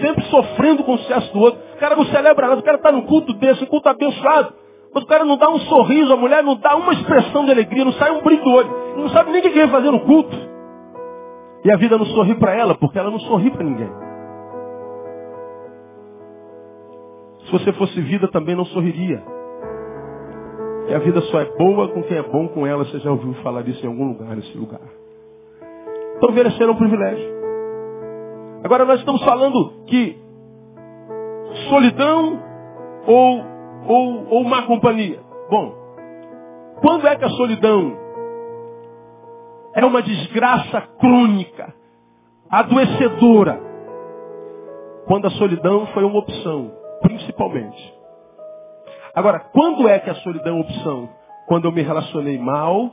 [0.00, 1.60] Sempre sofrendo com o sucesso do outro.
[1.74, 4.54] O cara não celebra nada, o cara está no culto desse, um culto abençoado.
[4.98, 7.92] O cara não dá um sorriso, a mulher não dá uma expressão de alegria, não
[7.92, 8.70] sai um brilho do olho.
[8.96, 10.36] Não sabe nem o que vem fazer no culto.
[11.64, 13.90] E a vida não sorri para ela, porque ela não sorri para ninguém.
[17.46, 19.22] Se você fosse vida, também não sorriria.
[20.88, 22.84] E a vida só é boa com quem é bom com ela.
[22.84, 24.80] Você já ouviu falar disso em algum lugar, nesse lugar.
[26.16, 27.38] Então envelhecer é um privilégio.
[28.64, 30.16] Agora nós estamos falando que
[31.68, 32.42] solidão
[33.06, 33.44] ou,
[33.86, 35.20] ou, ou má companhia.
[35.50, 35.74] Bom,
[36.80, 37.96] quando é que a solidão
[39.74, 41.74] é uma desgraça crônica,
[42.50, 43.60] adoecedora?
[45.06, 47.94] Quando a solidão foi uma opção, principalmente.
[49.14, 51.08] Agora, quando é que a solidão é uma opção?
[51.46, 52.90] Quando eu me relacionei mal,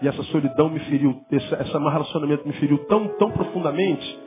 [0.00, 4.18] e essa solidão me feriu, esse, esse relacionamento me feriu tão, tão profundamente,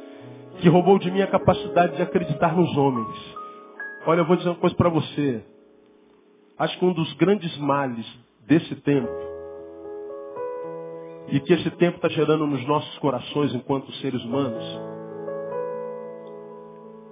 [0.60, 3.43] que roubou de mim a capacidade de acreditar nos homens.
[4.06, 5.44] Olha, eu vou dizer uma coisa para você.
[6.58, 8.06] Acho que um dos grandes males
[8.46, 9.12] desse tempo,
[11.30, 14.64] e que esse tempo está gerando nos nossos corações enquanto seres humanos,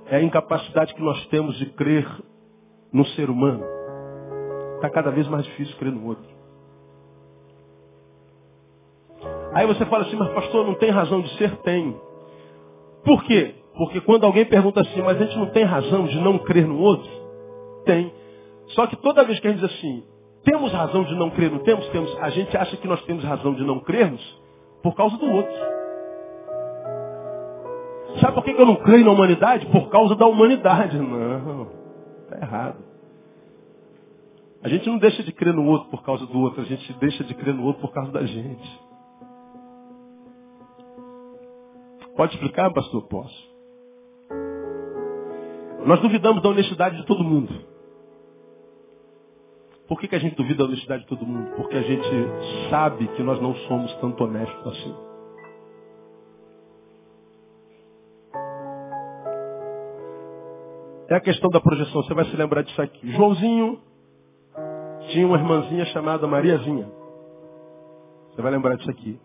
[0.07, 2.05] é a incapacidade que nós temos de crer
[2.91, 3.63] no ser humano.
[4.75, 6.29] Está cada vez mais difícil crer no outro.
[9.53, 11.55] Aí você fala assim, mas pastor, não tem razão de ser?
[11.57, 11.97] Tem.
[13.05, 13.55] Por quê?
[13.75, 16.79] Porque quando alguém pergunta assim, mas a gente não tem razão de não crer no
[16.79, 17.09] outro?
[17.85, 18.11] Tem.
[18.69, 20.03] Só que toda vez que a gente diz assim,
[20.43, 21.87] temos razão de não crer, não temos?
[21.89, 22.15] Temos.
[22.19, 24.21] A gente acha que nós temos razão de não crermos
[24.81, 25.53] por causa do outro.
[28.19, 29.65] Sabe por que eu não creio na humanidade?
[29.67, 30.97] Por causa da humanidade.
[30.97, 31.67] Não,
[32.23, 32.91] está errado.
[34.63, 37.23] A gente não deixa de crer no outro por causa do outro, a gente deixa
[37.23, 38.81] de crer no outro por causa da gente.
[42.15, 43.01] Pode explicar, pastor?
[43.07, 43.50] Posso.
[45.85, 47.53] Nós duvidamos da honestidade de todo mundo.
[49.87, 51.55] Por que, que a gente duvida da honestidade de todo mundo?
[51.55, 54.95] Porque a gente sabe que nós não somos tanto honestos assim.
[61.09, 62.03] É a questão da projeção.
[62.03, 63.11] Você vai se lembrar disso aqui.
[63.11, 63.81] Joãozinho
[65.09, 66.89] tinha uma irmãzinha chamada Mariazinha.
[68.29, 69.19] Você vai lembrar disso aqui.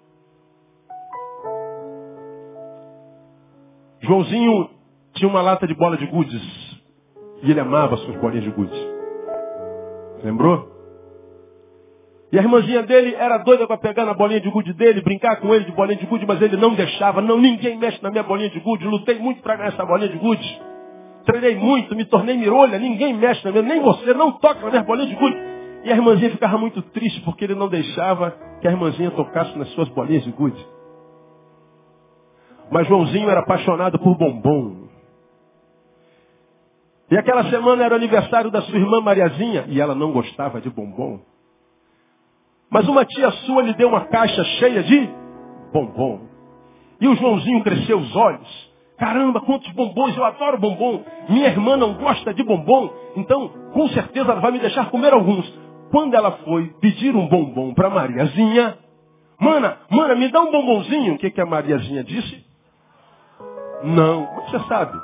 [4.01, 4.75] Joãozinho
[5.16, 6.42] tinha uma lata de bola de gudes.
[7.42, 8.79] E ele amava suas bolinhas de gudes.
[10.22, 10.76] Lembrou?
[12.33, 15.55] E a irmãzinha dele era doida para pegar na bolinha de gude dele, brincar com
[15.55, 17.20] ele de bolinha de gude, mas ele não deixava.
[17.20, 18.85] Não, ninguém mexe na minha bolinha de gude.
[18.85, 20.62] Lutei muito para ganhar essa bolinha de gude.
[21.24, 24.83] Treinei muito, me tornei mirolha, ninguém mexe na minha, nem você, não toca na minha
[24.83, 25.37] bolinha de gude.
[25.85, 29.68] E a irmãzinha ficava muito triste porque ele não deixava que a irmãzinha tocasse nas
[29.70, 30.66] suas bolinhas de gude.
[32.70, 34.86] Mas Joãozinho era apaixonado por bombom.
[37.11, 40.69] E aquela semana era o aniversário da sua irmã Mariazinha e ela não gostava de
[40.71, 41.21] bombom.
[42.69, 45.09] Mas uma tia sua lhe deu uma caixa cheia de
[45.73, 46.21] bombom.
[47.01, 48.66] E o Joãozinho cresceu os olhos.
[48.99, 51.05] Caramba, quantos bombons, eu adoro bombom.
[51.29, 55.47] Minha irmã não gosta de bombom, então com certeza ela vai me deixar comer alguns.
[55.90, 58.79] Quando ela foi pedir um bombom para Mariazinha,
[59.38, 61.14] Mana, mana, me dá um bombonzinho.
[61.14, 62.45] O que, que a Mariazinha disse?
[63.83, 64.27] Não.
[64.47, 64.99] Você sabe?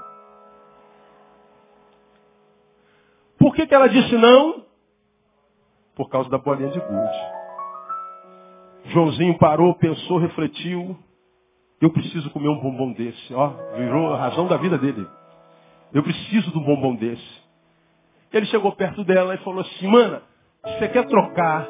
[3.42, 4.64] Por que, que ela disse não?
[5.96, 8.92] Por causa da bolinha de gude.
[8.92, 10.96] Joãozinho parou, pensou, refletiu.
[11.80, 13.34] Eu preciso comer um bombom desse.
[13.34, 15.04] Ó, virou a razão da vida dele.
[15.92, 17.42] Eu preciso de um bombom desse.
[18.32, 20.22] Ele chegou perto dela e falou assim, mana,
[20.62, 21.68] você quer trocar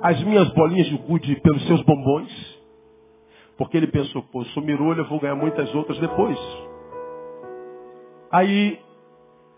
[0.00, 2.60] as minhas bolinhas de gude pelos seus bombons?
[3.58, 6.38] Porque ele pensou, pô, sou mirolho, eu vou ganhar muitas outras depois.
[8.30, 8.85] Aí,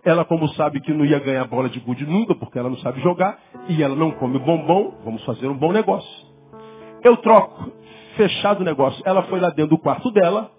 [0.08, 3.00] ela como sabe que não ia ganhar bola de gude nunca, porque ela não sabe
[3.00, 6.26] jogar, e ela não come bombom, vamos fazer um bom negócio.
[7.04, 7.70] Eu troco,
[8.16, 9.02] fechado o negócio.
[9.06, 10.50] Ela foi lá dentro do quarto dela,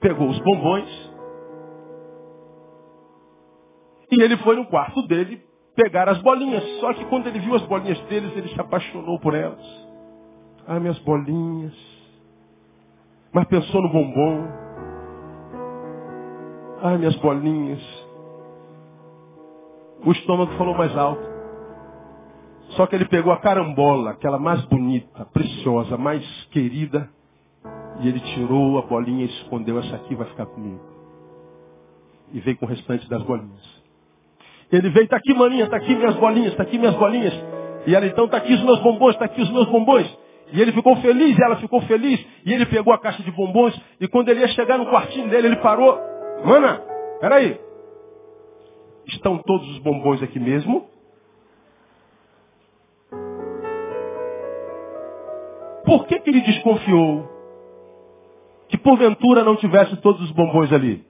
[0.00, 1.10] pegou os bombons,
[4.10, 5.40] e ele foi no quarto dele
[5.76, 6.64] pegar as bolinhas.
[6.80, 9.64] Só que quando ele viu as bolinhas deles, ele se apaixonou por elas.
[10.66, 11.74] Ah, minhas bolinhas.
[13.32, 14.48] Mas pensou no bombom.
[16.82, 17.99] Ah, minhas bolinhas.
[20.04, 21.22] O estômago falou mais alto.
[22.70, 27.08] Só que ele pegou a carambola, aquela mais bonita, preciosa, mais querida,
[28.00, 30.80] e ele tirou a bolinha e escondeu essa aqui vai ficar comigo.
[32.32, 33.80] E veio com o restante das bolinhas.
[34.70, 37.34] Ele veio, está aqui, maninha, está aqui minhas bolinhas, está aqui minhas bolinhas.
[37.86, 40.18] E ela, então, está aqui os meus bombons, está aqui os meus bombons.
[40.52, 42.24] E ele ficou feliz, e ela ficou feliz.
[42.46, 43.78] E ele pegou a caixa de bombons.
[44.00, 45.98] E quando ele ia chegar no quartinho dele, ele parou.
[46.44, 46.80] Mana,
[47.20, 47.58] peraí.
[49.06, 50.86] Estão todos os bombons aqui mesmo?
[55.84, 57.28] Por que, que ele desconfiou
[58.68, 61.04] que porventura não tivesse todos os bombons ali?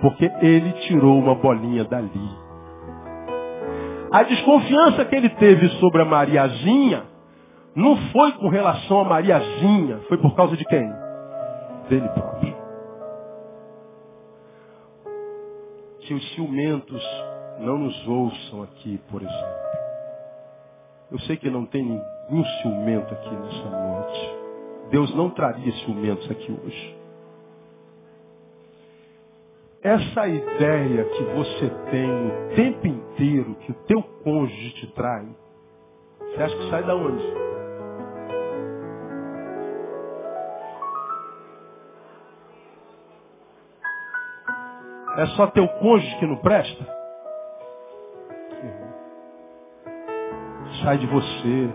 [0.00, 2.46] Porque ele tirou uma bolinha dali.
[4.12, 7.04] A desconfiança que ele teve sobre a Mariazinha
[7.74, 10.88] não foi com relação a Mariazinha, foi por causa de quem?
[11.88, 12.55] Dele próprio.
[16.06, 17.02] Que os ciumentos
[17.58, 19.56] não nos ouçam aqui, por exemplo.
[21.10, 24.36] Eu sei que não tem nenhum ciumento aqui nessa noite.
[24.90, 26.96] Deus não traria ciumentos aqui hoje.
[29.82, 35.26] Essa ideia que você tem o tempo inteiro, que o teu cônjuge te trai,
[36.20, 37.24] você acha que sai da onde?
[45.18, 46.96] É só teu cônjuge que não presta?
[50.82, 51.70] sai de você.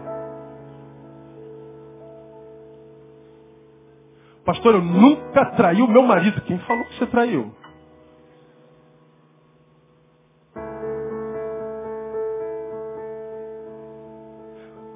[4.45, 6.41] Pastor, eu nunca traí o meu marido.
[6.41, 7.53] Quem falou que você traiu?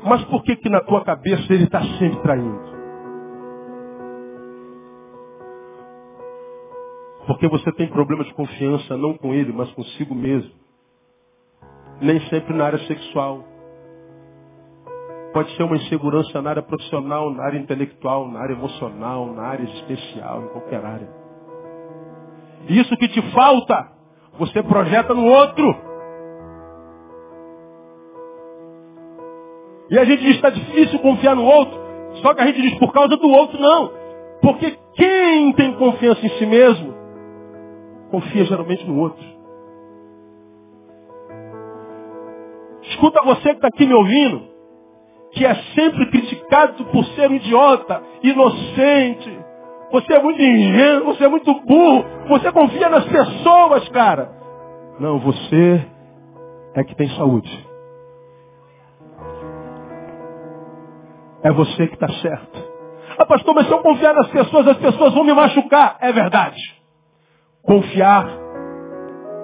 [0.04, 2.75] Mas por que que na tua cabeça ele está sempre traindo?
[7.28, 10.52] Porque você tem problema de confiança não com ele, mas consigo mesmo.
[12.02, 13.44] Nem sempre na área sexual.
[15.34, 19.64] Pode ser uma insegurança na área profissional, na área intelectual, na área emocional, na área
[19.64, 21.10] existencial, em qualquer área.
[22.70, 23.92] Isso que te falta,
[24.38, 25.76] você projeta no outro.
[29.90, 31.78] E a gente diz que está difícil confiar no outro.
[32.22, 33.92] Só que a gente diz por causa do outro, não.
[34.42, 36.95] Porque quem tem confiança em si mesmo,
[38.16, 39.24] confia geralmente no outro.
[42.84, 44.56] Escuta você que está aqui me ouvindo
[45.32, 49.40] que é sempre criticado por ser um idiota, inocente.
[49.92, 54.32] Você é muito ingênuo, você é muito burro, você confia nas pessoas, cara.
[54.98, 55.86] Não, você
[56.74, 57.68] é que tem saúde.
[61.44, 62.64] É você que está certo.
[63.18, 65.98] Ah, pastor, mas se eu confiar nas pessoas, as pessoas vão me machucar.
[66.00, 66.75] É verdade.
[67.66, 68.28] Confiar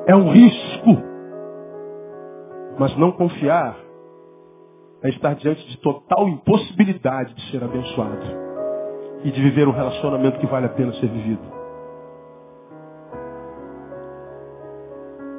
[0.08, 1.12] é um risco.
[2.78, 3.76] Mas não confiar
[5.04, 8.24] é estar diante de total impossibilidade de ser abençoado
[9.24, 11.42] e de viver um relacionamento que vale a pena ser vivido.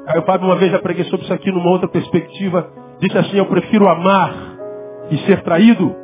[0.06, 2.72] Caio Fábio uma vez já preguei sobre isso aqui numa outra perspectiva.
[2.98, 4.34] Disse assim, eu prefiro amar
[5.10, 5.94] e ser traído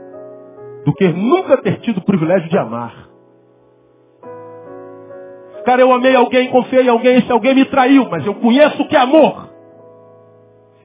[0.84, 3.07] do que nunca ter tido o privilégio de amar.
[5.68, 8.88] Cara, eu amei alguém, confiei em alguém, esse alguém me traiu, mas eu conheço o
[8.88, 9.50] que é amor.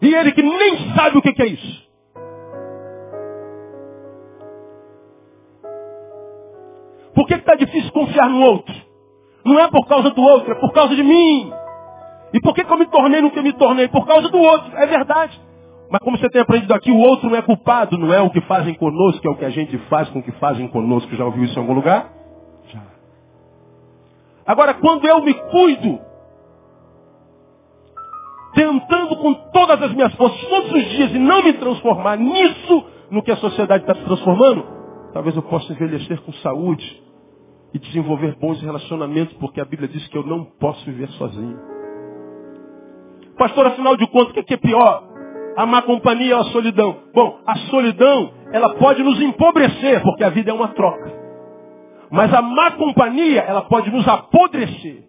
[0.01, 1.83] E ele que nem sabe o que é isso.
[7.15, 8.75] Por que está difícil confiar no outro?
[9.45, 11.49] Não é por causa do outro, é por causa de mim.
[12.33, 13.87] E por que, que eu me tornei no que eu me tornei?
[13.87, 15.39] Por causa do outro, é verdade.
[15.89, 18.41] Mas como você tem aprendido aqui, o outro não é culpado, não é o que
[18.41, 21.15] fazem conosco, é o que a gente faz com o que fazem conosco.
[21.15, 22.22] Já ouviu isso em algum lugar?
[24.45, 25.99] Agora, quando eu me cuido,
[28.53, 33.21] tentando com todas as minhas forças, todos os dias, e não me transformar nisso, no
[33.23, 34.65] que a sociedade está se transformando,
[35.13, 37.01] talvez eu possa envelhecer com saúde
[37.73, 41.59] e desenvolver bons relacionamentos, porque a Bíblia diz que eu não posso viver sozinho.
[43.37, 45.03] Pastor, afinal de contas, o que é pior?
[45.55, 46.97] A má companhia ou a solidão?
[47.13, 51.22] Bom, a solidão, ela pode nos empobrecer, porque a vida é uma troca.
[52.13, 55.03] Mas a má companhia, ela pode nos apodrecer.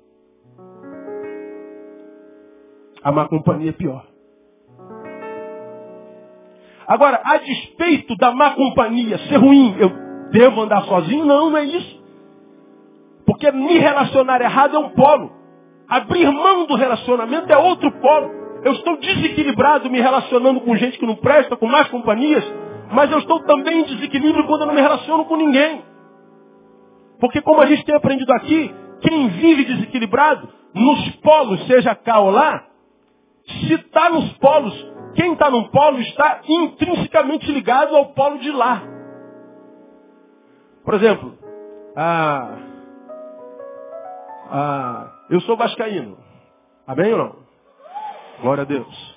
[3.02, 4.06] A má companhia é pior.
[6.86, 9.90] Agora, a despeito da má companhia ser ruim, eu
[10.30, 11.26] devo andar sozinho?
[11.26, 12.02] Não, não é isso.
[13.26, 15.30] Porque me relacionar errado é um polo.
[15.86, 18.30] Abrir mão do relacionamento é outro polo.
[18.64, 22.44] Eu estou desequilibrado me relacionando com gente que não presta, com mais companhias,
[22.94, 25.92] mas eu estou também em desequilíbrio quando eu não me relaciono com ninguém.
[27.20, 32.30] Porque como a gente tem aprendido aqui, quem vive desequilibrado, nos polos, seja cá ou
[32.30, 32.66] lá,
[33.46, 38.82] se está nos polos, quem está num polo está intrinsecamente ligado ao polo de lá.
[40.84, 41.38] Por exemplo,
[41.96, 42.58] ah,
[44.50, 46.18] ah, eu sou vascaíno.
[46.86, 47.36] Amém ou não?
[48.42, 49.16] Glória a Deus.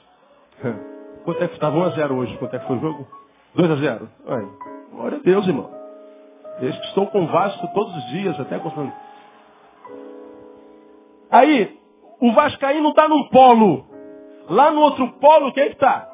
[1.26, 2.38] Quanto é que estava 1 a 0 hoje?
[2.38, 3.08] Quanto é que foi o jogo?
[3.56, 4.10] 2 a 0.
[4.28, 4.48] Aí.
[4.92, 5.77] Glória a Deus, irmão.
[6.62, 8.92] Estou com Vasco todos os dias, até com
[11.32, 11.78] Aí,
[12.20, 13.86] o Vascaíno está num polo.
[14.50, 16.10] Lá no outro polo, quem é está?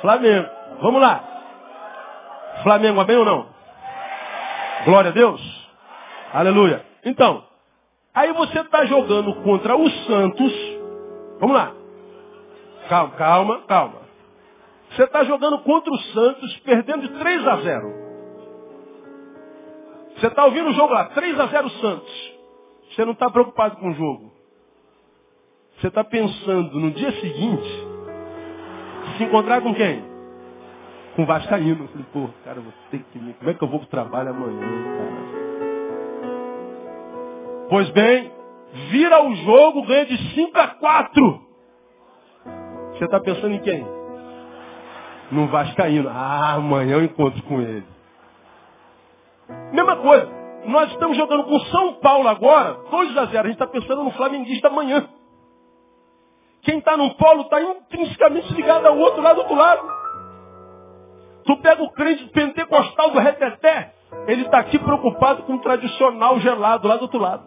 [0.00, 0.48] Flamengo.
[0.80, 1.22] Vamos lá.
[2.62, 3.46] Flamengo, amém ou não?
[4.84, 5.68] Glória a Deus.
[6.32, 6.84] Aleluia.
[7.04, 7.44] Então,
[8.14, 10.74] aí você está jogando contra o Santos
[11.44, 11.74] Vamos lá.
[12.88, 13.98] Calma, calma, calma.
[14.90, 18.03] Você está jogando contra o Santos, perdendo de 3 a 0.
[20.16, 22.34] Você está ouvindo o jogo lá, 3 a 0 Santos.
[22.90, 24.32] Você não está preocupado com o jogo.
[25.78, 27.84] Você está pensando no dia seguinte
[29.16, 30.04] se encontrar com quem?
[31.16, 31.84] Com o Vascaíno.
[31.84, 33.18] Eu falei, pô, cara, vou ter que.
[33.18, 35.34] Como é que eu vou para o trabalho amanhã, cara?
[37.68, 38.30] Pois bem,
[38.90, 41.42] vira o jogo, ganha de 5 a 4.
[42.92, 43.84] Você está pensando em quem?
[45.32, 46.08] No Vascaíno.
[46.08, 47.84] Ah, amanhã eu encontro com ele.
[50.04, 50.28] Coisa.
[50.66, 53.38] Nós estamos jogando com São Paulo agora, 2 a 0.
[53.38, 55.08] A gente está pensando no Flamenguista amanhã.
[56.62, 59.82] Quem está num polo está intrinsecamente ligado ao outro lado do lado.
[61.44, 63.92] Tu pega o crente pentecostal do reteté,
[64.26, 67.44] ele está aqui preocupado com o tradicional gelado lá do outro lado.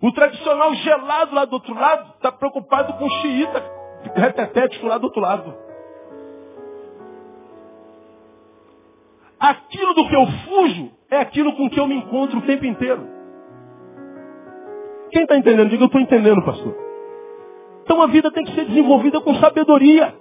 [0.00, 3.62] O tradicional gelado lá do outro lado está preocupado com o xiita
[4.14, 5.65] retetético lá do outro lado.
[9.50, 13.06] Aquilo do que eu fujo é aquilo com que eu me encontro o tempo inteiro.
[15.10, 15.70] Quem está entendendo?
[15.70, 16.76] Diga, eu estou entendendo, pastor.
[17.82, 20.14] Então a vida tem que ser desenvolvida com sabedoria.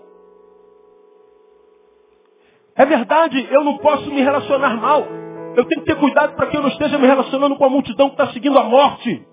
[2.76, 5.08] É verdade, eu não posso me relacionar mal.
[5.56, 8.10] Eu tenho que ter cuidado para que eu não esteja me relacionando com a multidão
[8.10, 9.26] que está seguindo a morte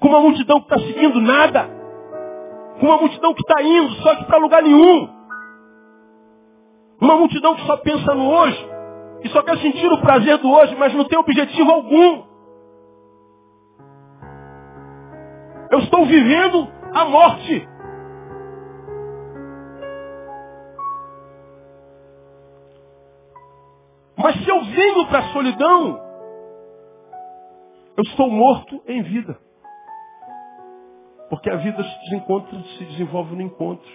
[0.00, 1.68] com uma multidão que está seguindo nada,
[2.78, 5.08] com uma multidão que está indo só que para lugar nenhum,
[7.00, 8.68] uma multidão que só pensa no hoje,
[9.22, 12.24] que só quer sentir o prazer do hoje, mas não tem objetivo algum.
[15.70, 17.68] Eu estou vivendo a morte.
[24.16, 26.00] Mas se eu venho para a solidão,
[27.96, 29.38] eu estou morto em vida.
[31.28, 33.90] Porque a vida se desencontra, se desenvolve no encontro.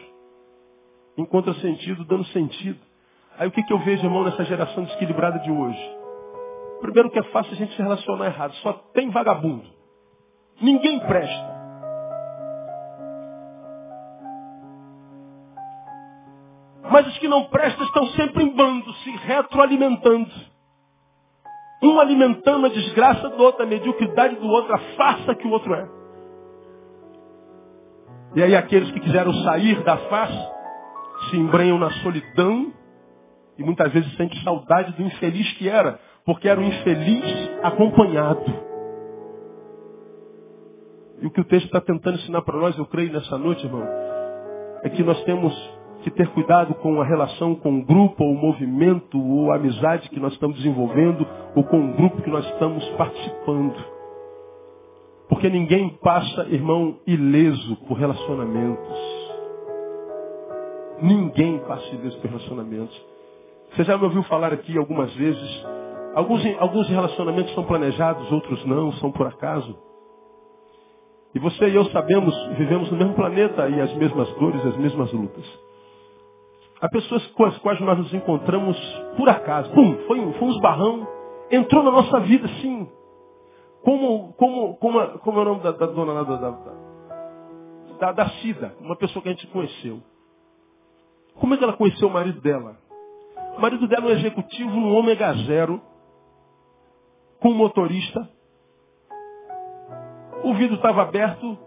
[1.18, 2.80] Encontra sentido, dando sentido.
[3.38, 5.97] Aí o que, que eu vejo, irmão, nessa geração desequilibrada de hoje?
[6.81, 8.53] Primeiro que é fácil a gente se relacionar errado.
[8.55, 9.65] Só tem vagabundo.
[10.61, 11.53] Ninguém presta.
[16.91, 20.31] Mas os que não prestam estão sempre em bando, se retroalimentando.
[21.81, 25.73] Um alimentando a desgraça do outro, a mediocridade do outro, a farsa que o outro
[25.73, 25.89] é.
[28.36, 30.51] E aí aqueles que quiseram sair da face
[31.29, 32.71] se embrenham na solidão
[33.58, 38.43] e muitas vezes sentem saudade do infeliz que era, porque era um infeliz acompanhado.
[41.22, 43.84] E o que o texto está tentando ensinar para nós, eu creio nessa noite, irmão,
[44.84, 45.54] é que nós temos
[46.04, 50.10] que ter cuidado com a relação com o grupo, ou o movimento, ou a amizade
[50.10, 51.26] que nós estamos desenvolvendo,
[51.56, 53.76] ou com o grupo que nós estamos participando.
[55.30, 59.24] Porque ninguém passa, irmão, ileso por relacionamentos.
[61.01, 63.12] Ninguém passa ileso por relacionamentos.
[63.74, 65.65] Você já me ouviu falar aqui algumas vezes.
[66.13, 69.76] Alguns, alguns relacionamentos são planejados, outros não, são por acaso.
[71.34, 75.11] E você e eu sabemos, vivemos no mesmo planeta e as mesmas dores, as mesmas
[75.11, 75.43] lutas.
[76.80, 78.78] Há pessoas com as quais nós nos encontramos
[79.17, 79.71] por acaso.
[79.71, 81.07] Pum, foi um, foi um esbarrão,
[81.49, 82.88] entrou na nossa vida, sim,
[83.84, 86.49] como, como, como, como é o nome da, da dona da, da,
[87.99, 89.99] da, da Cida, uma pessoa que a gente conheceu.
[91.39, 92.78] Como é que ela conheceu o marido dela?
[93.58, 95.82] O marido dela é um executivo no ômega zero,
[97.39, 98.30] com um motorista.
[100.43, 101.58] O vidro estava aberto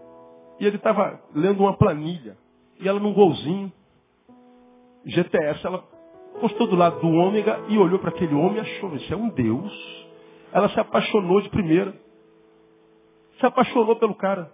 [0.59, 2.37] e ele estava lendo uma planilha.
[2.79, 3.71] E ela num golzinho,
[5.05, 5.83] GTS, ela
[6.39, 9.29] postou do lado do ômega e olhou para aquele homem e achou, isso é um
[9.29, 10.07] Deus.
[10.51, 11.93] Ela se apaixonou de primeira
[13.39, 14.51] se apaixonou pelo cara.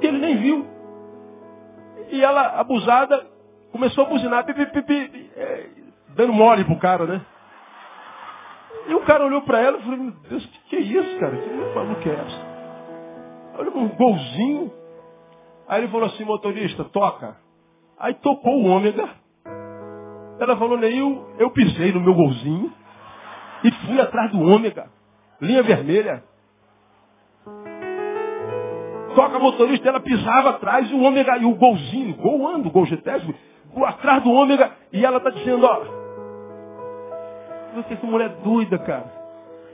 [0.00, 0.66] E ele nem viu.
[2.10, 3.26] E ela, abusada,
[3.70, 5.66] começou a buzinar, pi, pi, é,
[6.14, 7.20] dando mole pro cara, né?
[8.86, 11.36] E o cara olhou para ela e falou, meu Deus, que, que é isso, cara?
[11.36, 13.58] Que maluco é essa?
[13.58, 14.72] Olha um golzinho.
[15.68, 17.36] Aí ele falou assim, motorista, toca.
[17.98, 19.08] Aí tocou o ômega.
[20.40, 22.72] Ela falou, Neil, eu pisei no meu golzinho
[23.62, 24.90] e fui atrás do ômega.
[25.40, 26.24] Linha vermelha
[29.14, 33.34] toca motorista, ela pisava atrás e o ômega, e o golzinho, gol ando, gol GTS,
[33.86, 35.80] atrás do ômega, e ela está dizendo, ó,
[37.74, 39.10] você que mulher doida, cara.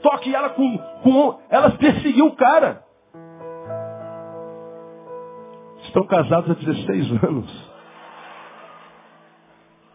[0.01, 1.39] Toque ela com, com.
[1.49, 2.83] Ela perseguiu o cara.
[5.83, 7.69] Estão casados há 16 anos.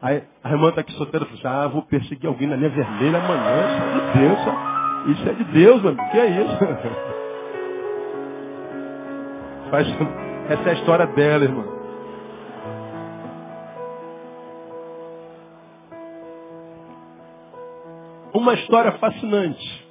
[0.02, 2.68] Aí a irmã está aqui solteira e fala assim, ah, vou perseguir alguém na linha
[2.68, 3.68] vermelha amanhã.
[3.78, 4.38] Isso é de Deus,
[5.06, 5.96] isso é de Deus, meu.
[5.96, 6.58] Que é isso?
[9.70, 9.88] Faz...
[10.50, 11.83] Essa é a história dela, irmão.
[18.34, 19.84] Uma história fascinante.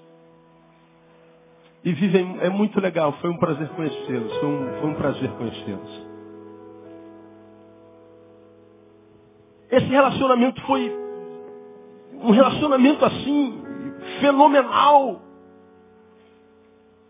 [1.83, 3.13] E vivem, é muito legal.
[3.13, 4.37] Foi um prazer conhecê-los.
[4.37, 6.07] Foi um, foi um prazer conhecê-los.
[9.71, 10.93] Esse relacionamento foi
[12.21, 13.61] um relacionamento assim,
[14.19, 15.21] fenomenal.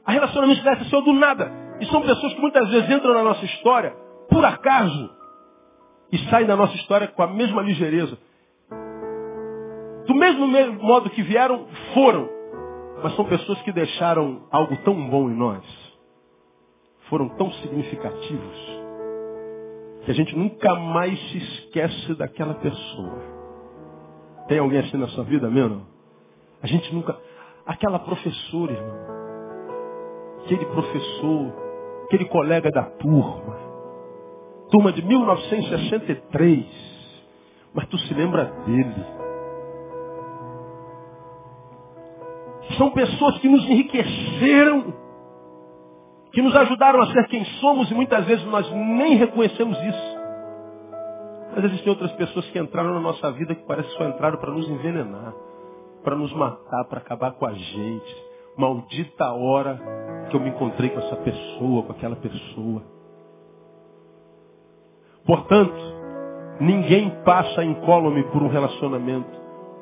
[0.05, 1.51] A relacionamento dessa saiu do nada.
[1.79, 3.91] E são pessoas que muitas vezes entram na nossa história
[4.29, 5.09] por acaso
[6.11, 8.17] e saem da nossa história com a mesma ligeireza.
[10.07, 10.47] Do mesmo
[10.81, 12.29] modo que vieram, foram.
[13.01, 15.63] Mas são pessoas que deixaram algo tão bom em nós.
[17.09, 18.83] Foram tão significativos.
[20.05, 23.21] Que a gente nunca mais se esquece daquela pessoa.
[24.47, 25.85] Tem alguém assim na sua vida, mesmo?
[26.61, 27.17] A gente nunca.
[27.65, 29.13] Aquela professora, irmão.
[30.43, 31.63] Aquele professor
[32.13, 33.57] aquele colega da turma.
[34.69, 36.65] Turma de 1963.
[37.73, 39.22] Mas tu se lembra dele.
[42.77, 44.93] São pessoas que nos enriqueceram,
[46.31, 50.23] que nos ajudaram a ser quem somos e muitas vezes nós nem reconhecemos isso.
[51.55, 54.51] Mas existem outras pessoas que entraram na nossa vida que parece que só entraram para
[54.51, 55.33] nos envenenar,
[56.03, 58.33] para nos matar, para acabar com a gente.
[58.57, 59.79] Maldita hora
[60.29, 62.81] que eu me encontrei com essa pessoa, com aquela pessoa.
[65.25, 65.75] Portanto,
[66.59, 69.29] ninguém passa incólume por um relacionamento.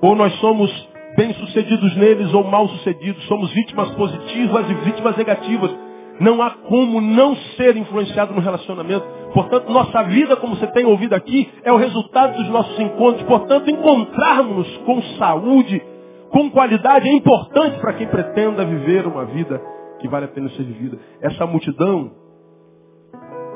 [0.01, 0.69] Ou nós somos
[1.15, 3.23] bem-sucedidos neles ou mal-sucedidos.
[3.25, 5.71] Somos vítimas positivas e vítimas negativas.
[6.19, 9.05] Não há como não ser influenciado no relacionamento.
[9.33, 13.23] Portanto, nossa vida, como você tem ouvido aqui, é o resultado dos nossos encontros.
[13.23, 15.81] Portanto, encontrarmos com saúde,
[16.29, 19.61] com qualidade, é importante para quem pretenda viver uma vida
[19.99, 20.99] que vale a pena ser vivida.
[21.21, 22.11] Essa multidão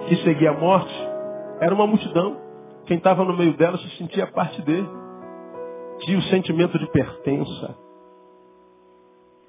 [0.07, 0.93] que seguia a morte
[1.59, 2.37] era uma multidão.
[2.85, 4.87] Quem estava no meio dela se sentia parte dele.
[5.99, 7.77] Tinha o sentimento de pertença.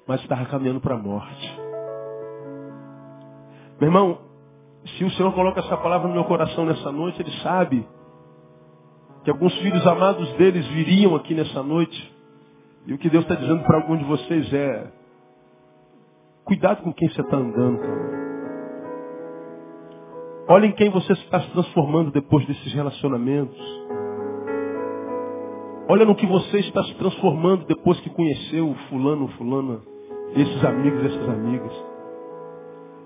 [0.07, 1.59] Mas estava caminhando para a morte.
[3.79, 4.19] Meu irmão,
[4.97, 7.87] se o Senhor coloca essa palavra no meu coração nessa noite, Ele sabe
[9.23, 12.15] que alguns filhos amados deles viriam aqui nessa noite.
[12.85, 14.91] E o que Deus está dizendo para algum de vocês é,
[16.47, 18.27] Cuidado com quem você está andando, cara.
[20.47, 23.59] Olha em quem você está se transformando depois desses relacionamentos.
[25.89, 29.79] Olha no que você está se transformando depois que conheceu o fulano, fulana,
[30.35, 31.71] esses amigos, essas amigas.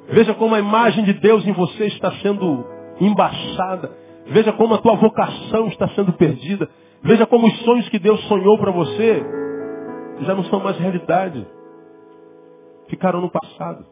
[0.09, 2.65] Veja como a imagem de Deus em você está sendo
[2.99, 3.91] embaçada.
[4.27, 6.67] Veja como a tua vocação está sendo perdida.
[7.03, 9.23] Veja como os sonhos que Deus sonhou para você
[10.21, 11.45] já não são mais realidade.
[12.87, 13.85] Ficaram no passado.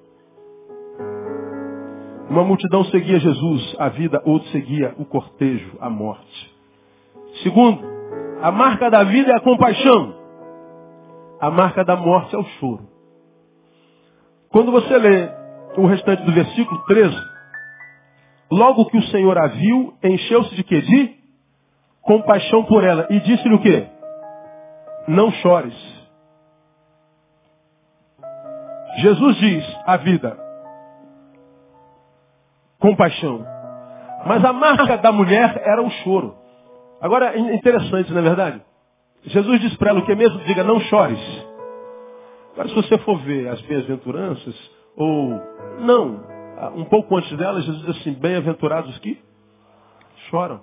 [2.30, 6.56] Uma multidão seguia Jesus, a vida, outro seguia o cortejo, a morte.
[7.42, 7.99] Segundo,
[8.42, 10.16] a marca da vida é a compaixão.
[11.42, 12.88] A marca da morte é o choro.
[14.50, 15.30] Quando você lê
[15.78, 17.16] o restante do versículo 13,
[18.52, 20.82] logo que o Senhor a viu, encheu-se de quê?
[20.82, 21.18] De
[22.02, 23.08] compaixão por ela.
[23.10, 23.88] E disse-lhe o quê?
[25.08, 25.76] Não chores.
[28.98, 30.38] Jesus diz a vida,
[32.80, 33.46] compaixão.
[34.26, 36.39] Mas a marca da mulher era o choro.
[37.02, 38.62] Agora, é interessante, não é verdade?
[39.24, 40.40] Jesus diz para ela o que mesmo?
[40.40, 41.20] Diga, não chores.
[42.54, 45.30] Agora, se você for ver as bem-aventuranças, ou
[45.80, 46.24] não,
[46.76, 49.18] um pouco antes dela, Jesus diz assim, bem-aventurados que
[50.30, 50.62] choram.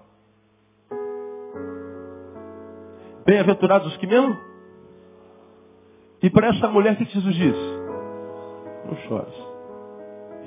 [3.25, 4.37] Bem-aventurados os que mesmo?
[6.23, 7.57] E para essa mulher, que Jesus diz?
[8.87, 9.35] Não chores.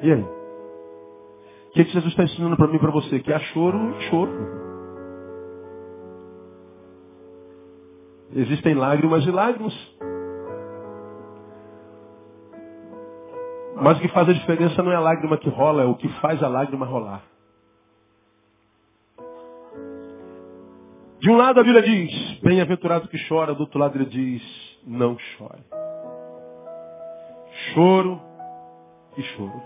[0.02, 0.22] E aí?
[0.22, 3.20] O que, Jesus está ensinando para mim e para você?
[3.20, 4.59] Que há choro, choro.
[8.34, 9.74] Existem lágrimas e lágrimas.
[13.82, 16.10] Mas o que faz a diferença não é a lágrima que rola, é o que
[16.20, 17.24] faz a lágrima rolar.
[21.20, 24.42] De um lado a Bíblia diz, bem-aventurado que chora, do outro lado ele diz,
[24.86, 25.64] não chore.
[27.74, 28.22] Choro
[29.18, 29.62] e choro.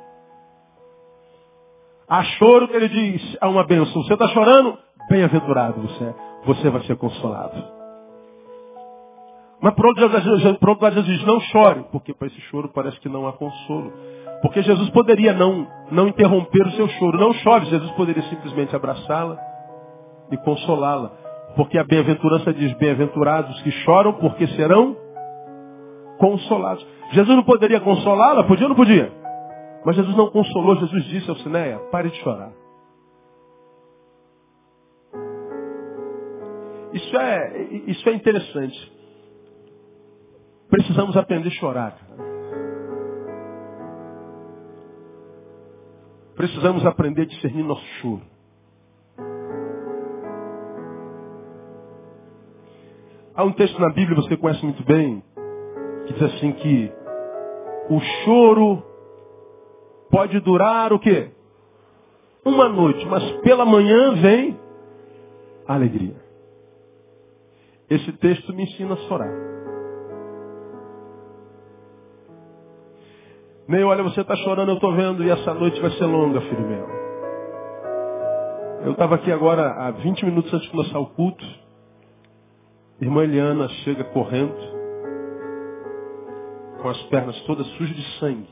[2.08, 4.04] Há choro que ele diz, há uma bênção.
[4.04, 4.78] Você está chorando?
[5.10, 6.16] Bem-aventurado você é.
[6.46, 7.83] Você vai ser consolado.
[9.64, 9.98] Mas pronto,
[10.60, 13.94] pronto Jesus diz, não chore, porque para esse choro parece que não há consolo.
[14.42, 17.18] Porque Jesus poderia não, não interromper o seu choro.
[17.18, 19.40] Não chore, Jesus poderia simplesmente abraçá-la
[20.30, 21.14] e consolá-la.
[21.56, 24.98] Porque a bem-aventurança diz, bem-aventurados que choram, porque serão
[26.20, 26.86] consolados.
[27.12, 28.44] Jesus não poderia consolá-la?
[28.44, 29.14] Podia ou não podia?
[29.86, 32.52] Mas Jesus não consolou, Jesus disse ao Sinéia, pare de chorar.
[36.92, 38.93] Isso é, isso é interessante.
[40.74, 41.96] Precisamos aprender a chorar.
[46.36, 48.24] Precisamos aprender a discernir nosso choro.
[53.36, 55.24] Há um texto na Bíblia, você conhece muito bem,
[56.08, 56.92] que diz assim que
[57.92, 58.82] o choro
[60.10, 61.30] pode durar o quê?
[62.44, 64.60] Uma noite, mas pela manhã vem
[65.68, 66.16] a alegria.
[67.88, 69.53] Esse texto me ensina a chorar.
[73.68, 76.68] Nem olha, você está chorando, eu estou vendo, e essa noite vai ser longa, filho
[76.68, 77.04] meu.
[78.86, 81.46] Eu estava aqui agora há 20 minutos antes de começar o culto.
[83.00, 84.54] Irmã Eliana chega correndo,
[86.82, 88.50] com as pernas todas sujas de sangue.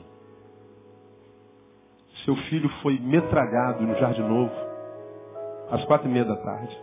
[2.23, 4.53] Seu filho foi metralhado no Jardim Novo,
[5.69, 6.77] às quatro e meia da tarde.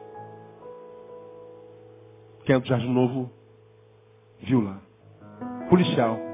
[2.44, 3.30] Quem é do Jardim Novo
[4.40, 4.80] viu lá.
[5.70, 6.27] Policial.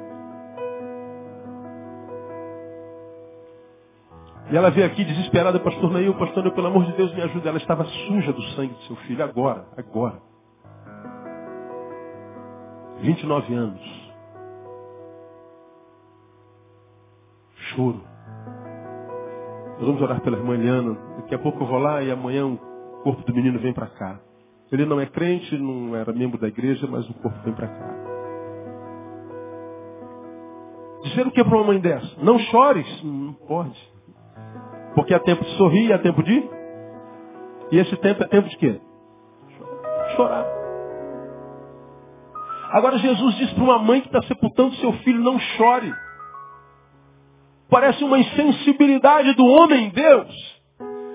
[4.55, 7.48] E ela veio aqui desesperada, pastor Neil, pastor Neil, pelo amor de Deus, me ajuda.
[7.48, 10.22] Ela estava suja do sangue de seu filho, agora, agora.
[13.00, 13.80] 29 anos.
[17.57, 18.00] Choro.
[19.72, 20.96] Nós vamos orar pela irmã Eliana.
[21.16, 22.57] Daqui a pouco eu vou lá e amanhã o
[23.02, 24.20] corpo do menino vem para cá.
[24.70, 27.94] Ele não é crente, não era membro da igreja, mas o corpo vem para cá.
[31.02, 32.22] Dizer o que para uma mãe dessa?
[32.22, 33.02] Não chores.
[33.02, 33.93] Não pode.
[34.95, 36.49] Porque há tempo de sorrir há tempo de...
[37.72, 38.80] E esse tempo é tempo de quê?
[40.16, 40.47] Chorar.
[42.70, 45.92] Agora Jesus diz para uma mãe que está sepultando seu filho, não chore.
[47.70, 50.55] Parece uma insensibilidade do homem Deus.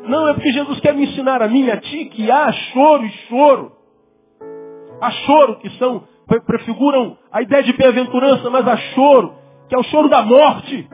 [0.04, 3.12] Não, é porque Jesus quer me ensinar a mim a ti que há choro e
[3.28, 3.72] choro.
[5.02, 6.04] Há choro que são,
[6.46, 9.36] prefiguram a ideia de bem-aventurança, mas há choro,
[9.68, 10.88] que é o choro da morte.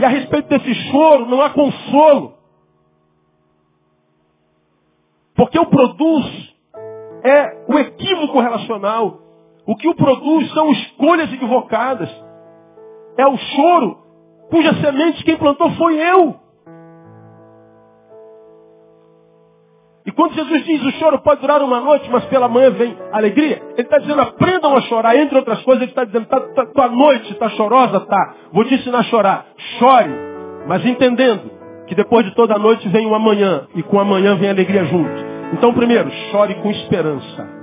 [0.00, 2.32] E a respeito desse choro não há consolo.
[5.34, 6.54] Porque o produz
[7.22, 9.20] é o equívoco relacional.
[9.66, 12.08] O que o produz são escolhas equivocadas.
[13.18, 13.98] É o choro
[14.48, 16.34] cuja semente quem plantou foi eu.
[20.06, 23.62] E quando Jesus diz o choro pode durar uma noite, mas pela manhã vem alegria,
[23.72, 25.16] ele está dizendo aprendam a chorar.
[25.16, 28.00] Entre outras coisas, ele está dizendo, tá, tá, tua noite está chorosa?
[28.00, 28.34] Tá.
[28.52, 29.46] Vou te ensinar a chorar.
[29.78, 30.10] Chore,
[30.66, 31.50] mas entendendo
[31.86, 35.30] que depois de toda a noite vem o amanhã, e com amanhã vem alegria junto.
[35.52, 37.60] Então, primeiro, chore com esperança.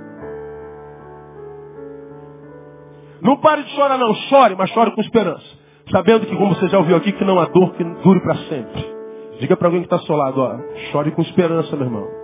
[3.20, 5.44] Não pare de chorar não, chore, mas chore com esperança.
[5.90, 8.98] Sabendo que, como você já ouviu aqui, que não há dor que dure para sempre.
[9.40, 10.56] Diga para alguém que está ao seu lado, ó,
[10.92, 12.17] chore com esperança, meu irmão.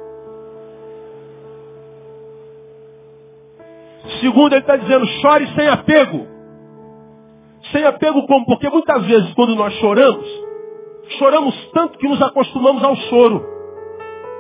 [4.21, 6.27] Segundo, ele está dizendo, chore sem apego.
[7.73, 8.45] Sem apego como?
[8.47, 10.27] Porque muitas vezes, quando nós choramos,
[11.19, 13.45] choramos tanto que nos acostumamos ao choro.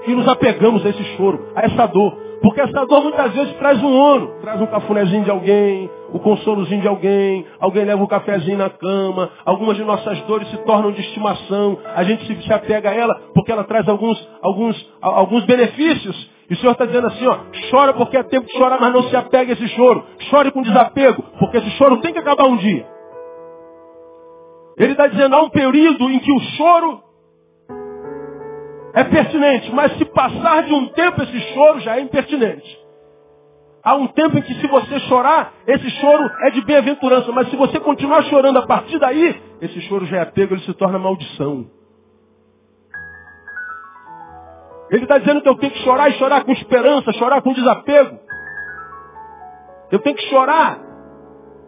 [0.07, 2.25] E nos apegamos a esse choro, a essa dor.
[2.43, 4.35] Porque essa dor muitas vezes traz um ouro.
[4.43, 8.69] Traz um cafunézinho de alguém, o um consolozinho de alguém, alguém leva um cafezinho na
[8.69, 13.15] cama, algumas de nossas dores se tornam de estimação, a gente se, apega a ela
[13.35, 16.34] porque ela traz alguns, alguns, alguns benefícios.
[16.49, 17.38] E o Senhor está dizendo assim, ó,
[17.70, 20.05] chora porque é tempo de chorar, mas não se apegue a esse choro.
[20.30, 22.86] Chore com desapego, porque esse choro tem que acabar um dia.
[24.76, 27.03] Ele está dizendo, há um período em que o choro
[28.92, 32.84] é pertinente, mas se passar de um tempo esse choro já é impertinente.
[33.82, 37.57] Há um tempo em que se você chorar, esse choro é de bem-aventurança, mas se
[37.57, 41.66] você continuar chorando a partir daí, esse choro já é apego, ele se torna maldição.
[44.95, 48.16] Ele está dizendo que eu tenho que chorar e chorar com esperança, chorar com desapego.
[49.90, 50.78] Eu tenho que chorar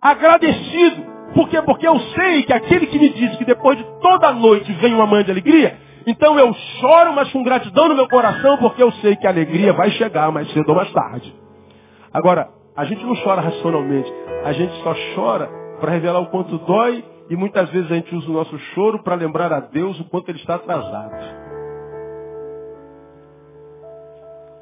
[0.00, 1.04] agradecido.
[1.34, 1.60] Por quê?
[1.62, 5.08] Porque eu sei que aquele que me diz que depois de toda noite vem uma
[5.08, 9.16] manhã de alegria, então eu choro, mas com gratidão no meu coração, porque eu sei
[9.16, 11.34] que a alegria vai chegar mais cedo ou mais tarde.
[12.14, 14.12] Agora, a gente não chora racionalmente,
[14.44, 15.50] a gente só chora
[15.80, 19.16] para revelar o quanto dói e muitas vezes a gente usa o nosso choro para
[19.16, 21.45] lembrar a Deus o quanto ele está atrasado.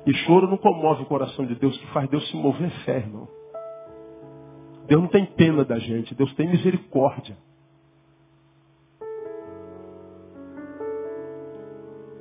[0.06, 3.26] E choro não comove o coração de Deus, que faz Deus se mover fé, irmão.
[4.86, 7.36] Deus não tem pena da gente, Deus tem misericórdia.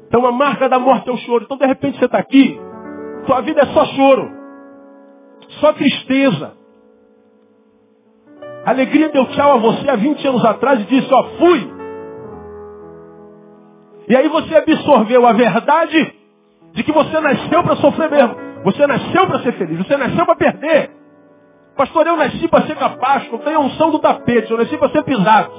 [0.07, 1.43] Então a marca da morte é o choro.
[1.43, 2.57] Então de repente você está aqui,
[3.25, 4.31] sua vida é só choro.
[5.59, 6.53] Só tristeza.
[8.65, 11.73] A alegria deu tchau a você há 20 anos atrás e disse, ó, fui.
[14.07, 16.22] E aí você absorveu a verdade
[16.73, 18.35] de que você nasceu para sofrer mesmo.
[18.63, 19.77] Você nasceu para ser feliz.
[19.77, 20.91] Você nasceu para perder.
[21.75, 23.27] Pastor, eu nasci para ser capaz.
[23.31, 24.51] Eu tenho unção do tapete.
[24.51, 25.51] Eu nasci para ser pisado.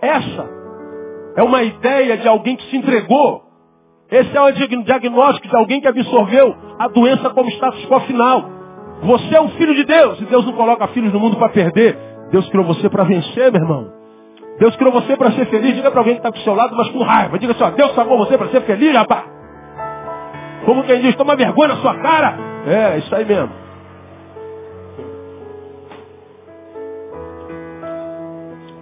[0.00, 0.48] Essa
[1.36, 3.52] é uma ideia de alguém que se entregou
[4.12, 8.44] esse é o diagnóstico de alguém que absorveu a doença como status quo final.
[9.04, 11.96] Você é um filho de Deus e Deus não coloca filhos no mundo para perder.
[12.30, 13.90] Deus criou você para vencer, meu irmão.
[14.58, 15.74] Deus criou você para ser feliz.
[15.74, 17.38] Diga para alguém que está do seu lado, mas com raiva.
[17.38, 19.24] Diga assim, ó, Deus chamou você para ser feliz, rapaz.
[20.64, 22.38] Como quem diz, toma vergonha na sua cara.
[22.66, 23.50] É, isso aí mesmo.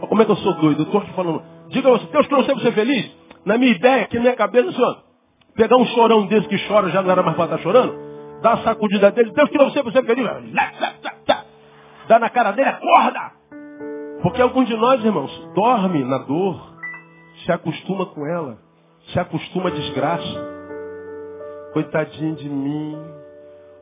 [0.01, 0.83] Olha como é que eu sou doido.
[0.83, 1.43] Eu estou te falando.
[1.69, 3.11] Diga você, Deus criou você feliz.
[3.45, 4.99] Na minha ideia, aqui na minha cabeça, senhor.
[5.55, 7.95] Pegar um chorão desse que chora, já não era mais para estar chorando.
[8.43, 9.33] Dá a sacudida dele.
[9.33, 10.27] Deus tirou você para ser feliz.
[12.09, 13.33] Dá na cara dele, acorda.
[14.23, 16.75] Porque alguns de nós, irmãos, dorme na dor,
[17.45, 18.59] se acostuma com ela,
[19.13, 20.60] se acostuma à desgraça.
[21.73, 22.97] Coitadinho de mim.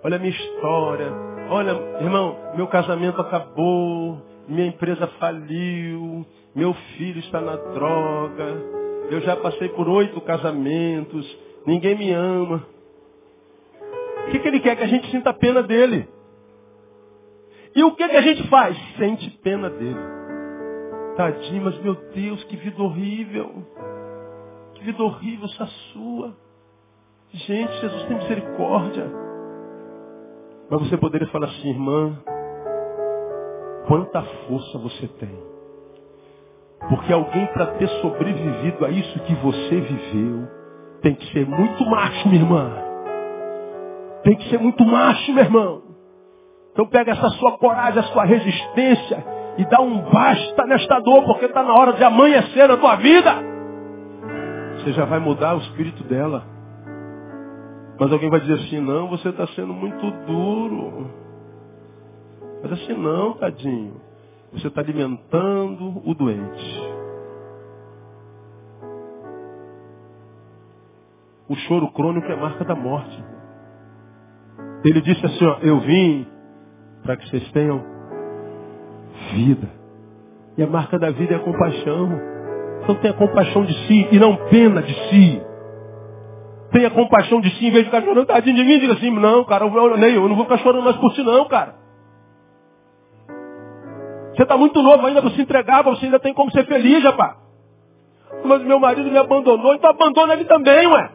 [0.04, 1.12] Olha a minha história.
[1.50, 8.44] Olha, irmão, meu casamento acabou, minha empresa faliu, meu filho está na droga,
[9.10, 11.26] eu já passei por oito casamentos,
[11.68, 12.66] Ninguém me ama.
[14.26, 14.74] O que, que ele quer?
[14.74, 16.08] Que a gente sinta pena dele.
[17.76, 18.74] E o que, que a gente faz?
[18.96, 20.00] Sente pena dele.
[21.14, 23.52] Tadinho, mas meu Deus, que vida horrível.
[24.76, 26.34] Que vida horrível essa sua.
[27.32, 29.06] Gente, Jesus tem misericórdia.
[30.70, 32.16] Mas você poderia falar assim, irmã,
[33.86, 35.48] quanta força você tem.
[36.88, 40.48] Porque alguém para ter sobrevivido a isso que você viveu,
[41.02, 42.72] tem que ser muito macho, minha irmã.
[44.22, 45.82] Tem que ser muito macho, meu irmão.
[46.72, 49.24] Então pega essa sua coragem, a sua resistência
[49.58, 53.34] e dá um basta nesta dor, porque está na hora de amanhecer na tua vida.
[54.76, 56.57] Você já vai mudar o espírito dela.
[57.98, 61.10] Mas alguém vai dizer assim, não, você está sendo muito duro.
[62.62, 64.00] Mas assim, não, tadinho.
[64.52, 66.82] Você está alimentando o doente.
[71.48, 73.24] O choro crônico é marca da morte.
[74.84, 76.26] Ele disse assim, ó, eu vim
[77.02, 77.82] para que vocês tenham
[79.32, 79.68] vida.
[80.56, 82.10] E a marca da vida é a compaixão.
[82.82, 85.47] Então tenha compaixão de si e não pena de si.
[86.70, 89.44] Tenha compaixão de si, em vez de ficar chorando, tadinho de mim, diga assim, não,
[89.44, 91.74] cara, eu, nem eu não vou ficar chorando mais por si não, cara.
[94.34, 97.36] Você está muito novo ainda para se entregar, você ainda tem como ser feliz, rapaz.
[98.44, 101.10] Mas meu marido me abandonou, então abandona ele também, ué.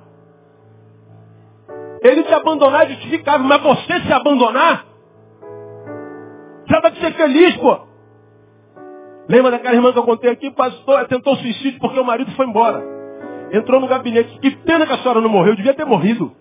[2.01, 4.85] Ele te abandonar é justificável, mas você se abandonar,
[6.67, 7.79] trata de ser feliz, pô.
[9.29, 10.51] Lembra daquela irmã que eu contei aqui?
[10.51, 12.92] Pastor, tentou suicídio porque o marido foi embora.
[13.53, 14.39] Entrou no gabinete.
[14.39, 16.35] Que pena que a senhora não morreu, devia ter morrido.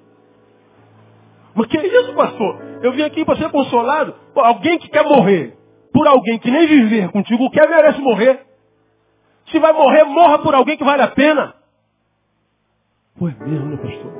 [1.54, 2.58] Mas que é isso, pastor?
[2.82, 4.14] Eu vim aqui para ser consolado.
[4.34, 5.56] Pô, alguém que quer morrer
[5.92, 8.40] por alguém que nem viver contigo quer merece morrer.
[9.50, 11.54] Se vai morrer, morra por alguém que vale a pena.
[13.18, 14.12] Pô, é mesmo, né, pastor?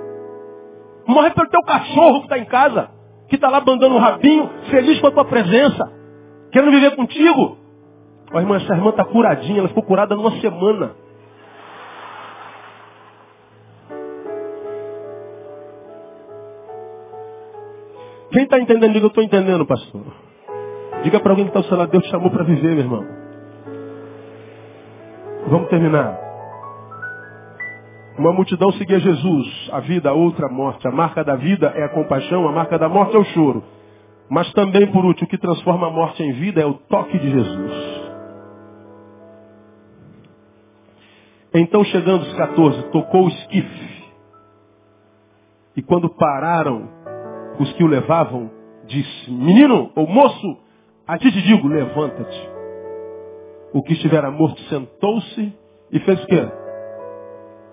[1.07, 2.91] Morre pelo teu cachorro que está em casa,
[3.29, 5.91] que está lá bandando o rabinho, feliz com a tua presença,
[6.53, 7.57] querendo viver contigo.
[8.33, 10.95] Ó, irmã, essa irmã está curadinha, ela ficou curada numa semana.
[18.33, 18.93] Quem está entendendo?
[18.95, 20.03] Diga, eu estou entendendo, pastor.
[21.03, 23.05] Diga para alguém que está ao seu lado, Deus te chamou para viver, meu irmão.
[25.49, 26.19] Vamos terminar.
[28.19, 30.87] Uma multidão seguia Jesus, a vida, a outra, a morte.
[30.87, 33.63] A marca da vida é a compaixão, a marca da morte é o choro.
[34.31, 37.31] Mas também, por último, o que transforma a morte em vida é o toque de
[37.31, 38.03] Jesus.
[41.55, 44.05] Então, chegando os 14, tocou o esquife.
[45.77, 47.02] E quando pararam
[47.59, 48.51] os que o levavam,
[48.87, 50.59] disse, menino ou moço,
[51.07, 52.51] a ti te digo, levanta-te.
[53.73, 55.53] O que estivera morto sentou-se
[55.91, 56.49] e fez o quê?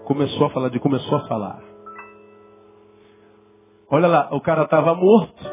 [0.06, 1.62] Começou a falar de começou a falar.
[3.92, 5.44] Olha lá, o cara estava morto,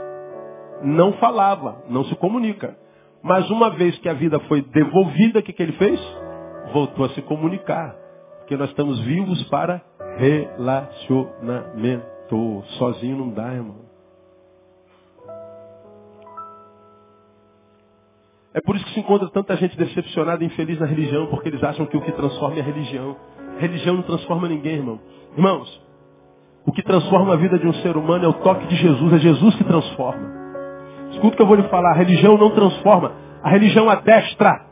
[0.82, 2.76] não falava, não se comunica.
[3.22, 6.00] Mas uma vez que a vida foi devolvida, o que, que ele fez?
[6.72, 7.96] Voltou a se comunicar.
[8.38, 9.82] Porque nós estamos vivos para
[10.16, 12.06] relacionamento.
[12.78, 13.85] Sozinho não dá, irmão.
[18.56, 21.62] É por isso que se encontra tanta gente decepcionada e infeliz na religião, porque eles
[21.62, 23.14] acham que o que transforma é a religião.
[23.58, 24.98] Religião não transforma ninguém, irmão.
[25.36, 25.86] Irmãos,
[26.64, 29.18] o que transforma a vida de um ser humano é o toque de Jesus, é
[29.18, 30.26] Jesus que transforma.
[31.10, 34.64] Escuta o que eu vou lhe falar, a religião não transforma, a religião adestra.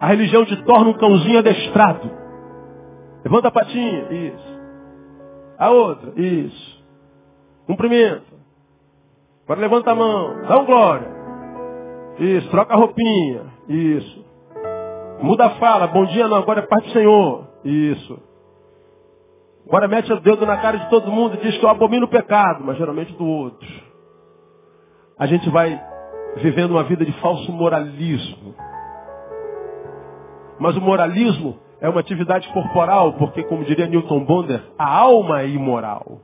[0.00, 2.10] A religião te torna um cãozinho adestrado.
[3.22, 4.58] Levanta a patinha, isso.
[5.58, 6.82] A outra, isso.
[7.66, 8.31] Cumprimento.
[9.44, 11.08] Agora levanta a mão, dá um glória.
[12.18, 13.46] Isso, troca a roupinha.
[13.68, 14.24] Isso.
[15.20, 17.46] Muda a fala, bom dia não, agora é parte do Senhor.
[17.64, 18.18] Isso.
[19.66, 22.10] Agora mete o dedo na cara de todo mundo e diz que eu abomino o
[22.10, 23.68] pecado, mas geralmente do outro.
[25.18, 25.80] A gente vai
[26.36, 28.54] vivendo uma vida de falso moralismo.
[30.58, 35.48] Mas o moralismo é uma atividade corporal, porque, como diria Newton Bonder, a alma é
[35.48, 36.20] imoral.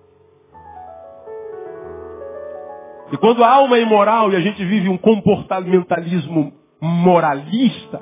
[3.12, 7.98] E quando a alma é imoral e a gente vive um comportamentalismo moralista,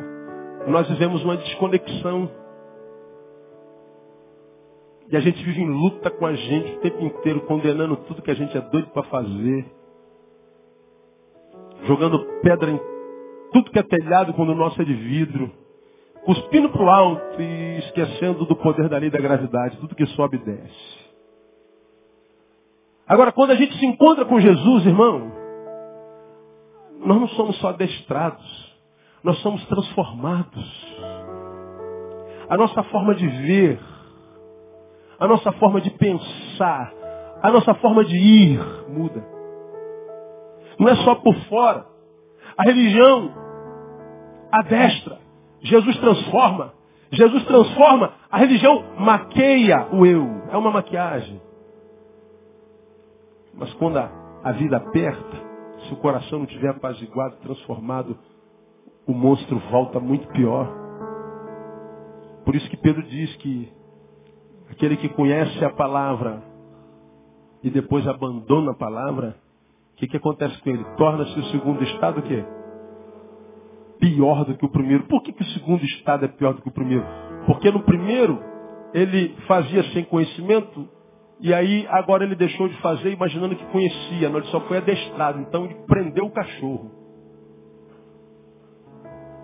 [0.66, 2.28] nós vivemos uma desconexão.
[5.09, 8.30] E a gente vive em luta com a gente o tempo inteiro, condenando tudo que
[8.30, 9.64] a gente é doido para fazer.
[11.84, 12.80] Jogando pedra em
[13.52, 15.52] tudo que é telhado quando o nosso é de vidro.
[16.24, 19.76] Cuspindo para o alto e esquecendo do poder da lei da gravidade.
[19.76, 21.05] Tudo que sobe desce.
[23.09, 25.30] Agora, quando a gente se encontra com Jesus, irmão,
[27.04, 28.76] nós não somos só adestrados,
[29.22, 30.96] nós somos transformados.
[32.48, 33.80] A nossa forma de ver,
[35.20, 36.92] a nossa forma de pensar,
[37.42, 39.24] a nossa forma de ir muda.
[40.78, 41.86] Não é só por fora.
[42.57, 43.32] A religião
[44.50, 45.18] adestra.
[45.61, 46.72] Jesus transforma.
[47.12, 48.12] Jesus transforma.
[48.30, 50.42] A religião maqueia o eu.
[50.50, 51.40] É uma maquiagem.
[53.57, 54.11] Mas quando a,
[54.44, 55.46] a vida aperta,
[55.86, 58.16] se o coração não tiver apaziguado, transformado,
[59.07, 60.68] o monstro volta muito pior.
[62.44, 63.72] Por isso que Pedro diz que
[64.70, 66.42] aquele que conhece a palavra
[67.62, 69.36] e depois abandona a palavra,
[69.92, 70.84] o que, que acontece com ele?
[70.96, 72.44] Torna-se o segundo estado o quê?
[73.98, 75.04] Pior do que o primeiro.
[75.04, 77.04] Por que, que o segundo estado é pior do que o primeiro?
[77.46, 78.38] Porque no primeiro
[78.92, 80.88] ele fazia sem conhecimento
[81.39, 85.41] e aí agora ele deixou de fazer imaginando que conhecia, não, ele só foi adestrado.
[85.41, 86.91] Então ele prendeu o cachorro.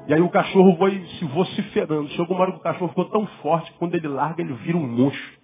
[0.09, 2.09] E aí o cachorro foi se vociferando.
[2.11, 4.76] Chegou uma hora que o cachorro ficou tão forte que quando ele larga ele vira
[4.76, 5.43] um monstro.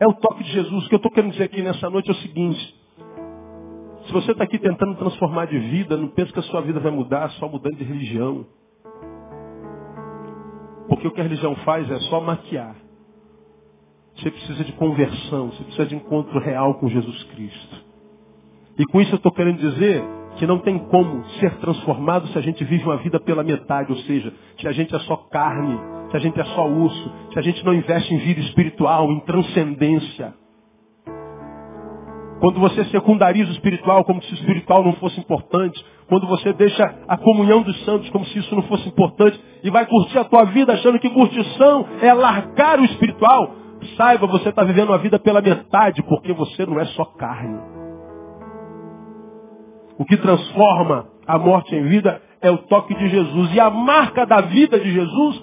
[0.00, 0.86] É o toque de Jesus.
[0.86, 2.80] O que eu estou querendo dizer aqui nessa noite é o seguinte.
[4.06, 6.90] Se você está aqui tentando transformar de vida, não pense que a sua vida vai
[6.90, 8.46] mudar só mudando de religião.
[10.90, 12.74] Porque o que a religião faz é só maquiar.
[14.16, 17.84] Você precisa de conversão, você precisa de encontro real com Jesus Cristo.
[18.76, 20.02] E com isso eu estou querendo dizer
[20.36, 23.98] que não tem como ser transformado se a gente vive uma vida pela metade, ou
[23.98, 25.78] seja, se a gente é só carne,
[26.10, 29.20] se a gente é só osso, se a gente não investe em vida espiritual, em
[29.20, 30.34] transcendência.
[32.40, 36.94] Quando você secundariza o espiritual como se o espiritual não fosse importante, quando você deixa
[37.06, 40.44] a comunhão dos santos como se isso não fosse importante e vai curtir a tua
[40.46, 43.54] vida achando que curtição é largar o espiritual,
[43.96, 47.58] saiba, você está vivendo uma vida pela metade, porque você não é só carne.
[49.98, 53.54] O que transforma a morte em vida é o toque de Jesus.
[53.54, 55.42] E a marca da vida de Jesus,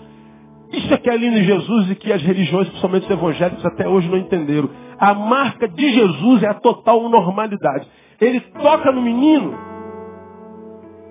[0.72, 3.88] isso é que é lindo em Jesus e que as religiões, principalmente os evangélicos, até
[3.88, 4.70] hoje não entenderam.
[5.00, 7.88] A marca de Jesus é a total normalidade.
[8.20, 9.58] Ele toca no menino.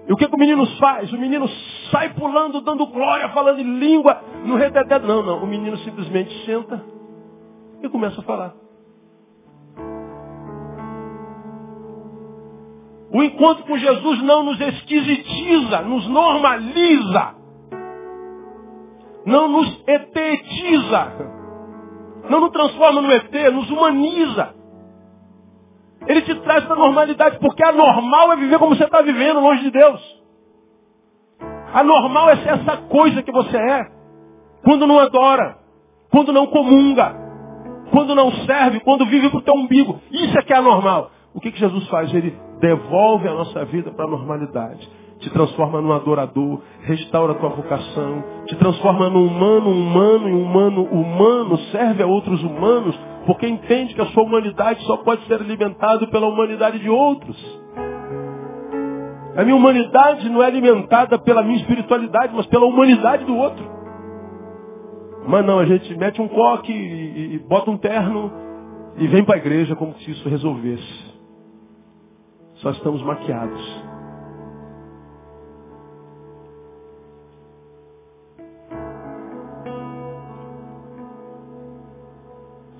[0.08, 1.12] E o que, que o menino faz?
[1.12, 1.48] O menino
[1.90, 4.98] sai pulando, dando glória, falando em língua, no reteté.
[4.98, 5.42] Não, não.
[5.42, 6.84] O menino simplesmente senta
[7.82, 8.54] e começa a falar.
[13.10, 17.35] O encontro com Jesus não nos esquisitiza, nos normaliza.
[19.26, 21.12] Não nos etetiza.
[22.30, 24.54] Não nos transforma no ET, nos humaniza.
[26.06, 29.40] Ele te traz para a normalidade, porque a normal é viver como você está vivendo,
[29.40, 30.00] longe de Deus.
[31.74, 33.90] A normal é ser essa coisa que você é.
[34.64, 35.58] Quando não adora,
[36.10, 37.14] quando não comunga,
[37.90, 40.00] quando não serve, quando vive para o teu umbigo.
[40.10, 41.10] Isso é que é anormal.
[41.34, 42.12] O que, que Jesus faz?
[42.14, 44.88] Ele devolve a nossa vida para a normalidade.
[45.18, 51.58] Te transforma num adorador, restaura tua vocação, te transforma num humano humano e humano humano,
[51.72, 56.26] serve a outros humanos, porque entende que a sua humanidade só pode ser alimentada pela
[56.26, 57.36] humanidade de outros.
[59.36, 63.64] A minha humanidade não é alimentada pela minha espiritualidade, mas pela humanidade do outro.
[65.26, 68.32] Mas não, a gente mete um coque e, e bota um terno
[68.96, 71.16] e vem para a igreja como se isso resolvesse.
[72.54, 73.95] Só estamos maquiados.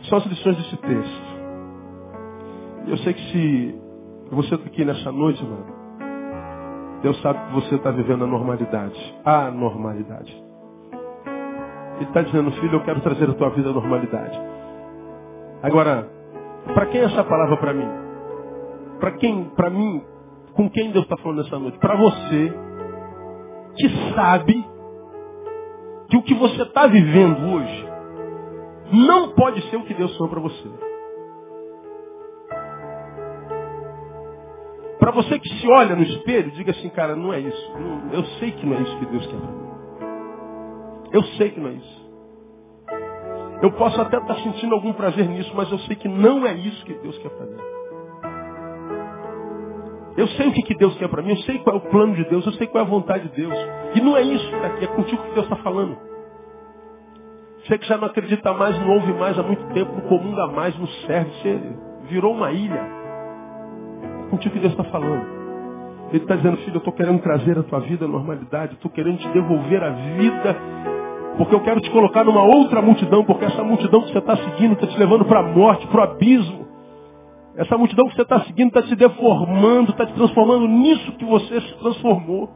[0.09, 1.37] São as lições desse texto.
[2.87, 3.81] Eu sei que se
[4.31, 5.67] você está aqui nessa noite, mano,
[7.03, 9.15] Deus sabe que você está vivendo a normalidade.
[9.25, 10.45] A normalidade.
[11.97, 14.39] Ele está dizendo, filho, eu quero trazer a tua vida à normalidade.
[15.63, 16.09] Agora,
[16.75, 17.89] para quem é essa palavra para mim?
[19.01, 20.03] Para quem, para mim,
[20.55, 21.79] com quem Deus está falando nessa noite?
[21.79, 22.53] Para você
[23.77, 24.65] que sabe
[26.09, 27.86] que o que você está vivendo hoje
[28.93, 30.69] não pode ser o que Deus sonhou para você.
[34.99, 37.73] Para você que se olha no espelho, diga assim, cara, não é isso.
[38.13, 39.67] eu sei que não é isso que Deus quer para mim.
[41.13, 42.07] Eu sei que não é isso.
[43.63, 46.85] Eu posso até estar sentindo algum prazer nisso, mas eu sei que não é isso
[46.85, 47.57] que Deus quer para mim.
[50.17, 52.15] Eu sei o que, que Deus quer para mim, eu sei qual é o plano
[52.15, 53.55] de Deus, eu sei qual é a vontade de Deus.
[53.95, 55.97] E não é isso daqui, é contigo que Deus está falando.
[57.67, 60.79] Você que já não acredita mais, não ouve mais há muito tempo, não comunga mais,
[60.79, 61.61] não serve, você
[62.09, 62.81] virou uma ilha.
[64.27, 65.27] É contigo que Deus está falando.
[66.11, 69.19] Ele está dizendo, filho, eu estou querendo trazer a tua vida à normalidade, estou querendo
[69.19, 70.57] te devolver a vida,
[71.37, 74.75] porque eu quero te colocar numa outra multidão, porque essa multidão que você está seguindo
[74.75, 76.67] está te levando para a morte, para o abismo.
[77.57, 81.61] Essa multidão que você está seguindo está te deformando, está te transformando nisso que você
[81.61, 82.49] se transformou.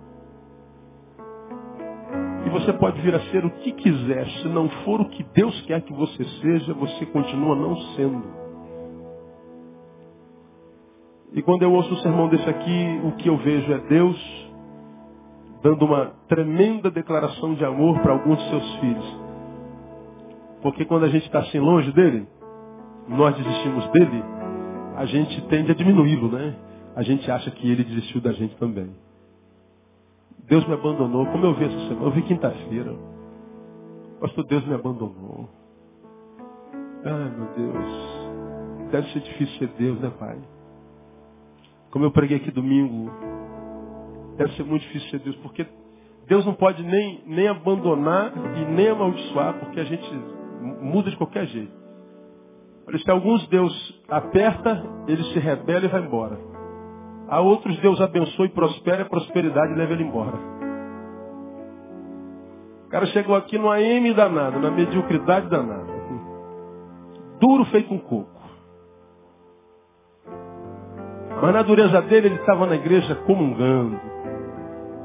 [2.50, 4.26] Você pode vir a ser o que quiser.
[4.42, 8.24] Se não for o que Deus quer que você seja, você continua não sendo.
[11.32, 14.50] E quando eu ouço o sermão desse aqui, o que eu vejo é Deus
[15.62, 19.20] dando uma tremenda declaração de amor para alguns de seus filhos.
[20.62, 22.26] Porque quando a gente está assim longe dele,
[23.08, 24.22] nós desistimos dele,
[24.96, 26.54] a gente tende a diminuí-lo, né?
[26.96, 28.90] A gente acha que ele desistiu da gente também.
[30.50, 31.24] Deus me abandonou.
[31.26, 32.06] Como eu vi essa semana?
[32.06, 32.92] Eu vi quinta-feira.
[34.20, 35.48] Pastor, Deus me abandonou.
[37.04, 38.90] Ai, meu Deus.
[38.90, 40.36] Deve ser difícil ser Deus, né, Pai?
[41.92, 43.12] Como eu preguei aqui domingo,
[44.36, 45.64] deve ser muito difícil ser Deus, porque
[46.26, 50.12] Deus não pode nem, nem abandonar e nem amaldiçoar, porque a gente
[50.82, 51.72] muda de qualquer jeito.
[52.84, 56.49] Por isso que alguns Deus aperta, ele se rebela e vai embora.
[57.30, 60.36] Há outros Deus abençoa e prospera, a prosperidade leva ele embora.
[62.86, 66.00] O cara chegou aqui no AM danado, na mediocridade danada.
[67.38, 68.40] Duro feito um coco.
[71.40, 73.98] Mas na dureza dele, ele estava na igreja comungando.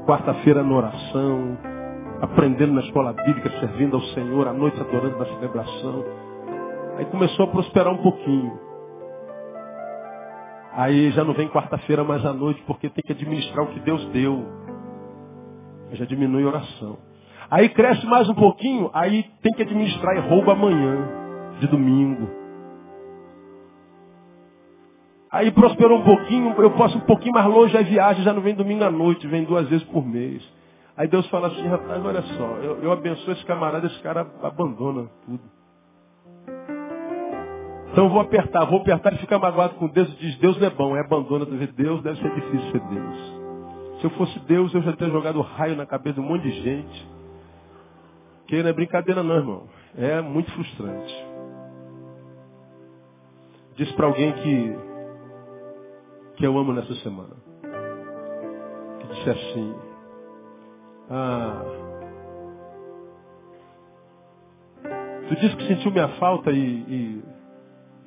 [0.04, 1.56] Quarta-feira na oração,
[2.20, 6.04] aprendendo na escola bíblica, servindo ao Senhor, à noite adorando na celebração.
[6.96, 8.65] Aí começou a prosperar um pouquinho.
[10.76, 14.04] Aí já não vem quarta-feira mais à noite, porque tem que administrar o que Deus
[14.10, 14.44] deu.
[15.92, 16.98] Já diminui a oração.
[17.50, 20.98] Aí cresce mais um pouquinho, aí tem que administrar e rouba amanhã,
[21.60, 22.28] de domingo.
[25.32, 28.54] Aí prosperou um pouquinho, eu posso um pouquinho mais longe, aí viagem, já não vem
[28.54, 30.46] domingo à noite, vem duas vezes por mês.
[30.94, 35.08] Aí Deus fala assim, rapaz, olha só, eu, eu abençoo esse camarada, esse cara abandona
[35.24, 35.40] tudo.
[37.96, 40.66] Então eu vou apertar, vou apertar e ficar magoado com Deus e diz, Deus não
[40.66, 41.46] é bom, é abandona.
[41.46, 43.16] Deus deve ser difícil ser Deus.
[43.98, 46.60] Se eu fosse Deus, eu já teria jogado raio na cabeça de um monte de
[46.60, 47.08] gente.
[48.48, 49.66] Que não é brincadeira não, irmão.
[49.96, 51.26] É muito frustrante.
[53.76, 54.76] Diz para alguém que,
[56.36, 57.34] que eu amo nessa semana.
[59.00, 59.74] Que disse assim,
[61.08, 61.62] ah,
[65.30, 67.35] tu disse que sentiu minha falta e, e,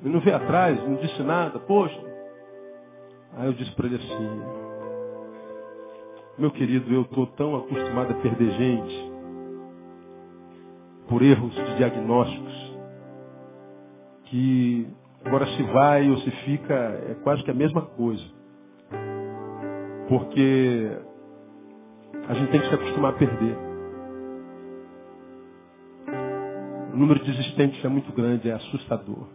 [0.02, 2.00] e não veio atrás, não disse nada, poxa.
[3.36, 4.42] Aí eu disse para ele assim,
[6.38, 9.10] meu querido, eu estou tão acostumado a perder gente
[11.08, 12.70] por erros de diagnósticos
[14.24, 14.88] que
[15.24, 18.24] agora se vai ou se fica é quase que a mesma coisa.
[20.08, 20.90] Porque
[22.28, 23.56] a gente tem que se acostumar a perder.
[26.92, 29.26] O número de desistentes é muito grande, é assustador.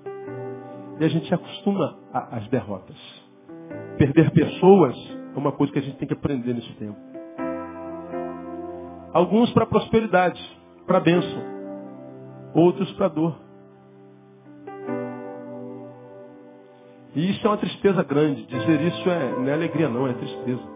[0.99, 2.95] E a gente se acostuma às derrotas.
[3.97, 4.95] Perder pessoas
[5.35, 6.97] é uma coisa que a gente tem que aprender nesse tempo.
[9.13, 10.41] Alguns para prosperidade,
[10.85, 11.41] para bênção.
[12.53, 13.35] Outros para dor.
[17.15, 18.45] E isso é uma tristeza grande.
[18.45, 20.75] Dizer isso é, não é alegria não, é tristeza.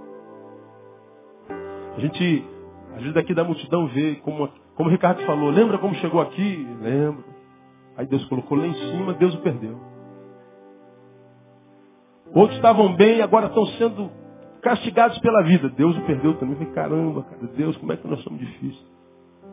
[1.95, 2.45] A gente,
[2.91, 6.67] às vezes daqui da multidão vê, como, como o Ricardo falou, lembra como chegou aqui?
[6.82, 7.26] Lembro.
[7.97, 9.89] Aí Deus colocou lá em cima, Deus o perdeu.
[12.34, 14.11] Outros estavam bem, agora estão sendo
[14.61, 15.69] castigados pela vida.
[15.69, 16.56] Deus o perdeu também.
[16.56, 18.88] falei, caramba, cara, Deus, como é que nós somos difíceis?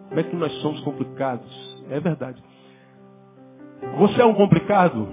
[0.09, 1.85] Como é que nós somos complicados?
[1.90, 2.43] É verdade.
[3.98, 5.09] Você é um complicado?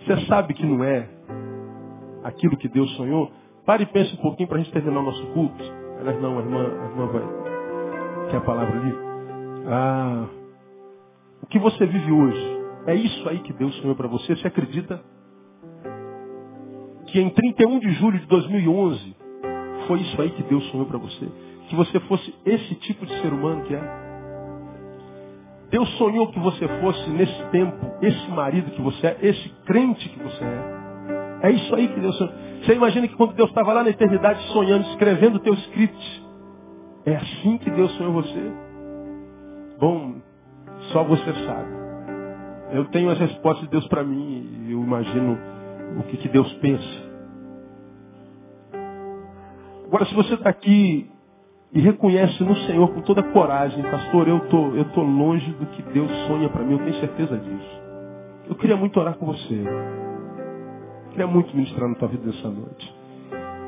[0.00, 1.08] Você sabe que não é
[2.22, 3.30] aquilo que Deus sonhou?
[3.64, 5.64] Pare e pense um pouquinho para a gente terminar o nosso culto.
[5.98, 7.22] Aliás, não, a irmã, a irmã vai.
[8.30, 8.94] Quer a palavra ali?
[9.66, 10.26] Ah,
[11.42, 14.36] o que você vive hoje, é isso aí que Deus sonhou para você?
[14.36, 15.00] Você acredita?
[17.14, 19.16] Que em 31 de julho de 2011,
[19.86, 21.28] foi isso aí que Deus sonhou para você?
[21.68, 23.82] Que você fosse esse tipo de ser humano que é?
[25.70, 30.20] Deus sonhou que você fosse, nesse tempo, esse marido que você é, esse crente que
[30.24, 31.46] você é.
[31.46, 32.34] É isso aí que Deus sonhou.
[32.64, 36.24] Você imagina que quando Deus estava lá na eternidade sonhando, escrevendo o teu script,
[37.06, 38.52] é assim que Deus sonhou você?
[39.78, 40.16] Bom,
[40.90, 41.70] só você sabe.
[42.72, 45.38] Eu tenho as respostas de Deus para mim e eu imagino
[46.00, 47.03] o que, que Deus pensa.
[49.94, 51.08] Agora, se você está aqui
[51.72, 55.82] e reconhece no Senhor com toda coragem, pastor, eu tô, eu tô longe do que
[55.82, 57.82] Deus sonha para mim, eu tenho certeza disso.
[58.48, 59.62] Eu queria muito orar com você.
[61.10, 62.92] Queria muito ministrar na tua vida nessa noite.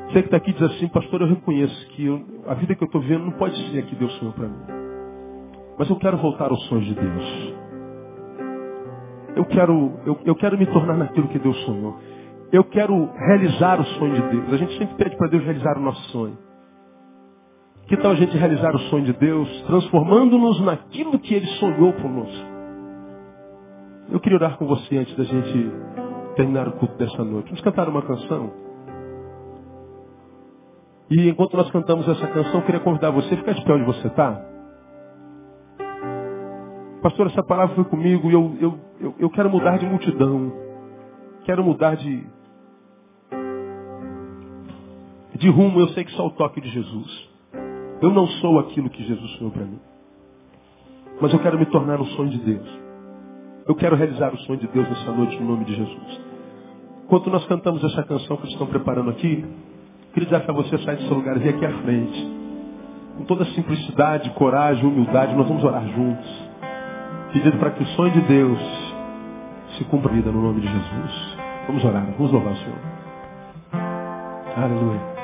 [0.07, 2.87] Você que está aqui diz assim, pastor, eu reconheço que eu, a vida que eu
[2.87, 4.65] estou vivendo não pode ser a que Deus sonhou para mim.
[5.79, 7.53] Mas eu quero voltar aos sonhos de Deus.
[9.33, 11.97] Eu quero, eu, eu quero me tornar naquilo que Deus sonhou.
[12.51, 14.53] Eu quero realizar o sonho de Deus.
[14.53, 16.37] A gente sempre pede para Deus realizar o nosso sonho.
[17.87, 22.09] Que tal a gente realizar o sonho de Deus, transformando-nos naquilo que Ele sonhou por
[22.09, 22.45] nós?
[24.09, 25.71] Eu queria orar com você antes da gente
[26.35, 27.47] terminar o culto dessa noite.
[27.47, 28.51] Vamos cantar uma canção.
[31.09, 33.85] E enquanto nós cantamos essa canção, eu queria convidar você a ficar de pé onde
[33.85, 34.45] você está.
[37.01, 40.51] Pastor, essa palavra foi comigo e eu, eu, eu, eu quero mudar de multidão.
[41.45, 42.27] Quero mudar de,
[45.37, 45.79] de rumo.
[45.79, 47.29] Eu sei que só o toque de Jesus.
[48.01, 49.79] Eu não sou aquilo que Jesus sonhou para mim.
[51.19, 52.67] Mas eu quero me tornar um sonho de Deus.
[53.67, 56.21] Eu quero realizar o sonho de Deus nessa noite, no nome de Jesus.
[57.03, 59.43] Enquanto nós cantamos essa canção que eles estão preparando aqui,
[60.13, 62.37] queria desafiar você sair do seu lugar e vir aqui à frente.
[63.17, 66.47] Com toda simplicidade, coragem, humildade, nós vamos orar juntos.
[67.33, 68.59] Pedindo para que o sonho de Deus
[69.77, 71.37] se cumpra vida no nome de Jesus.
[71.67, 72.79] Vamos orar, vamos louvar o Senhor.
[74.55, 75.16] Aleluia.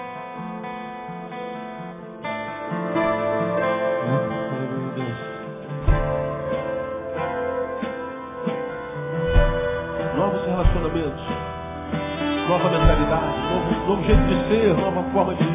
[15.14, 15.53] Jeito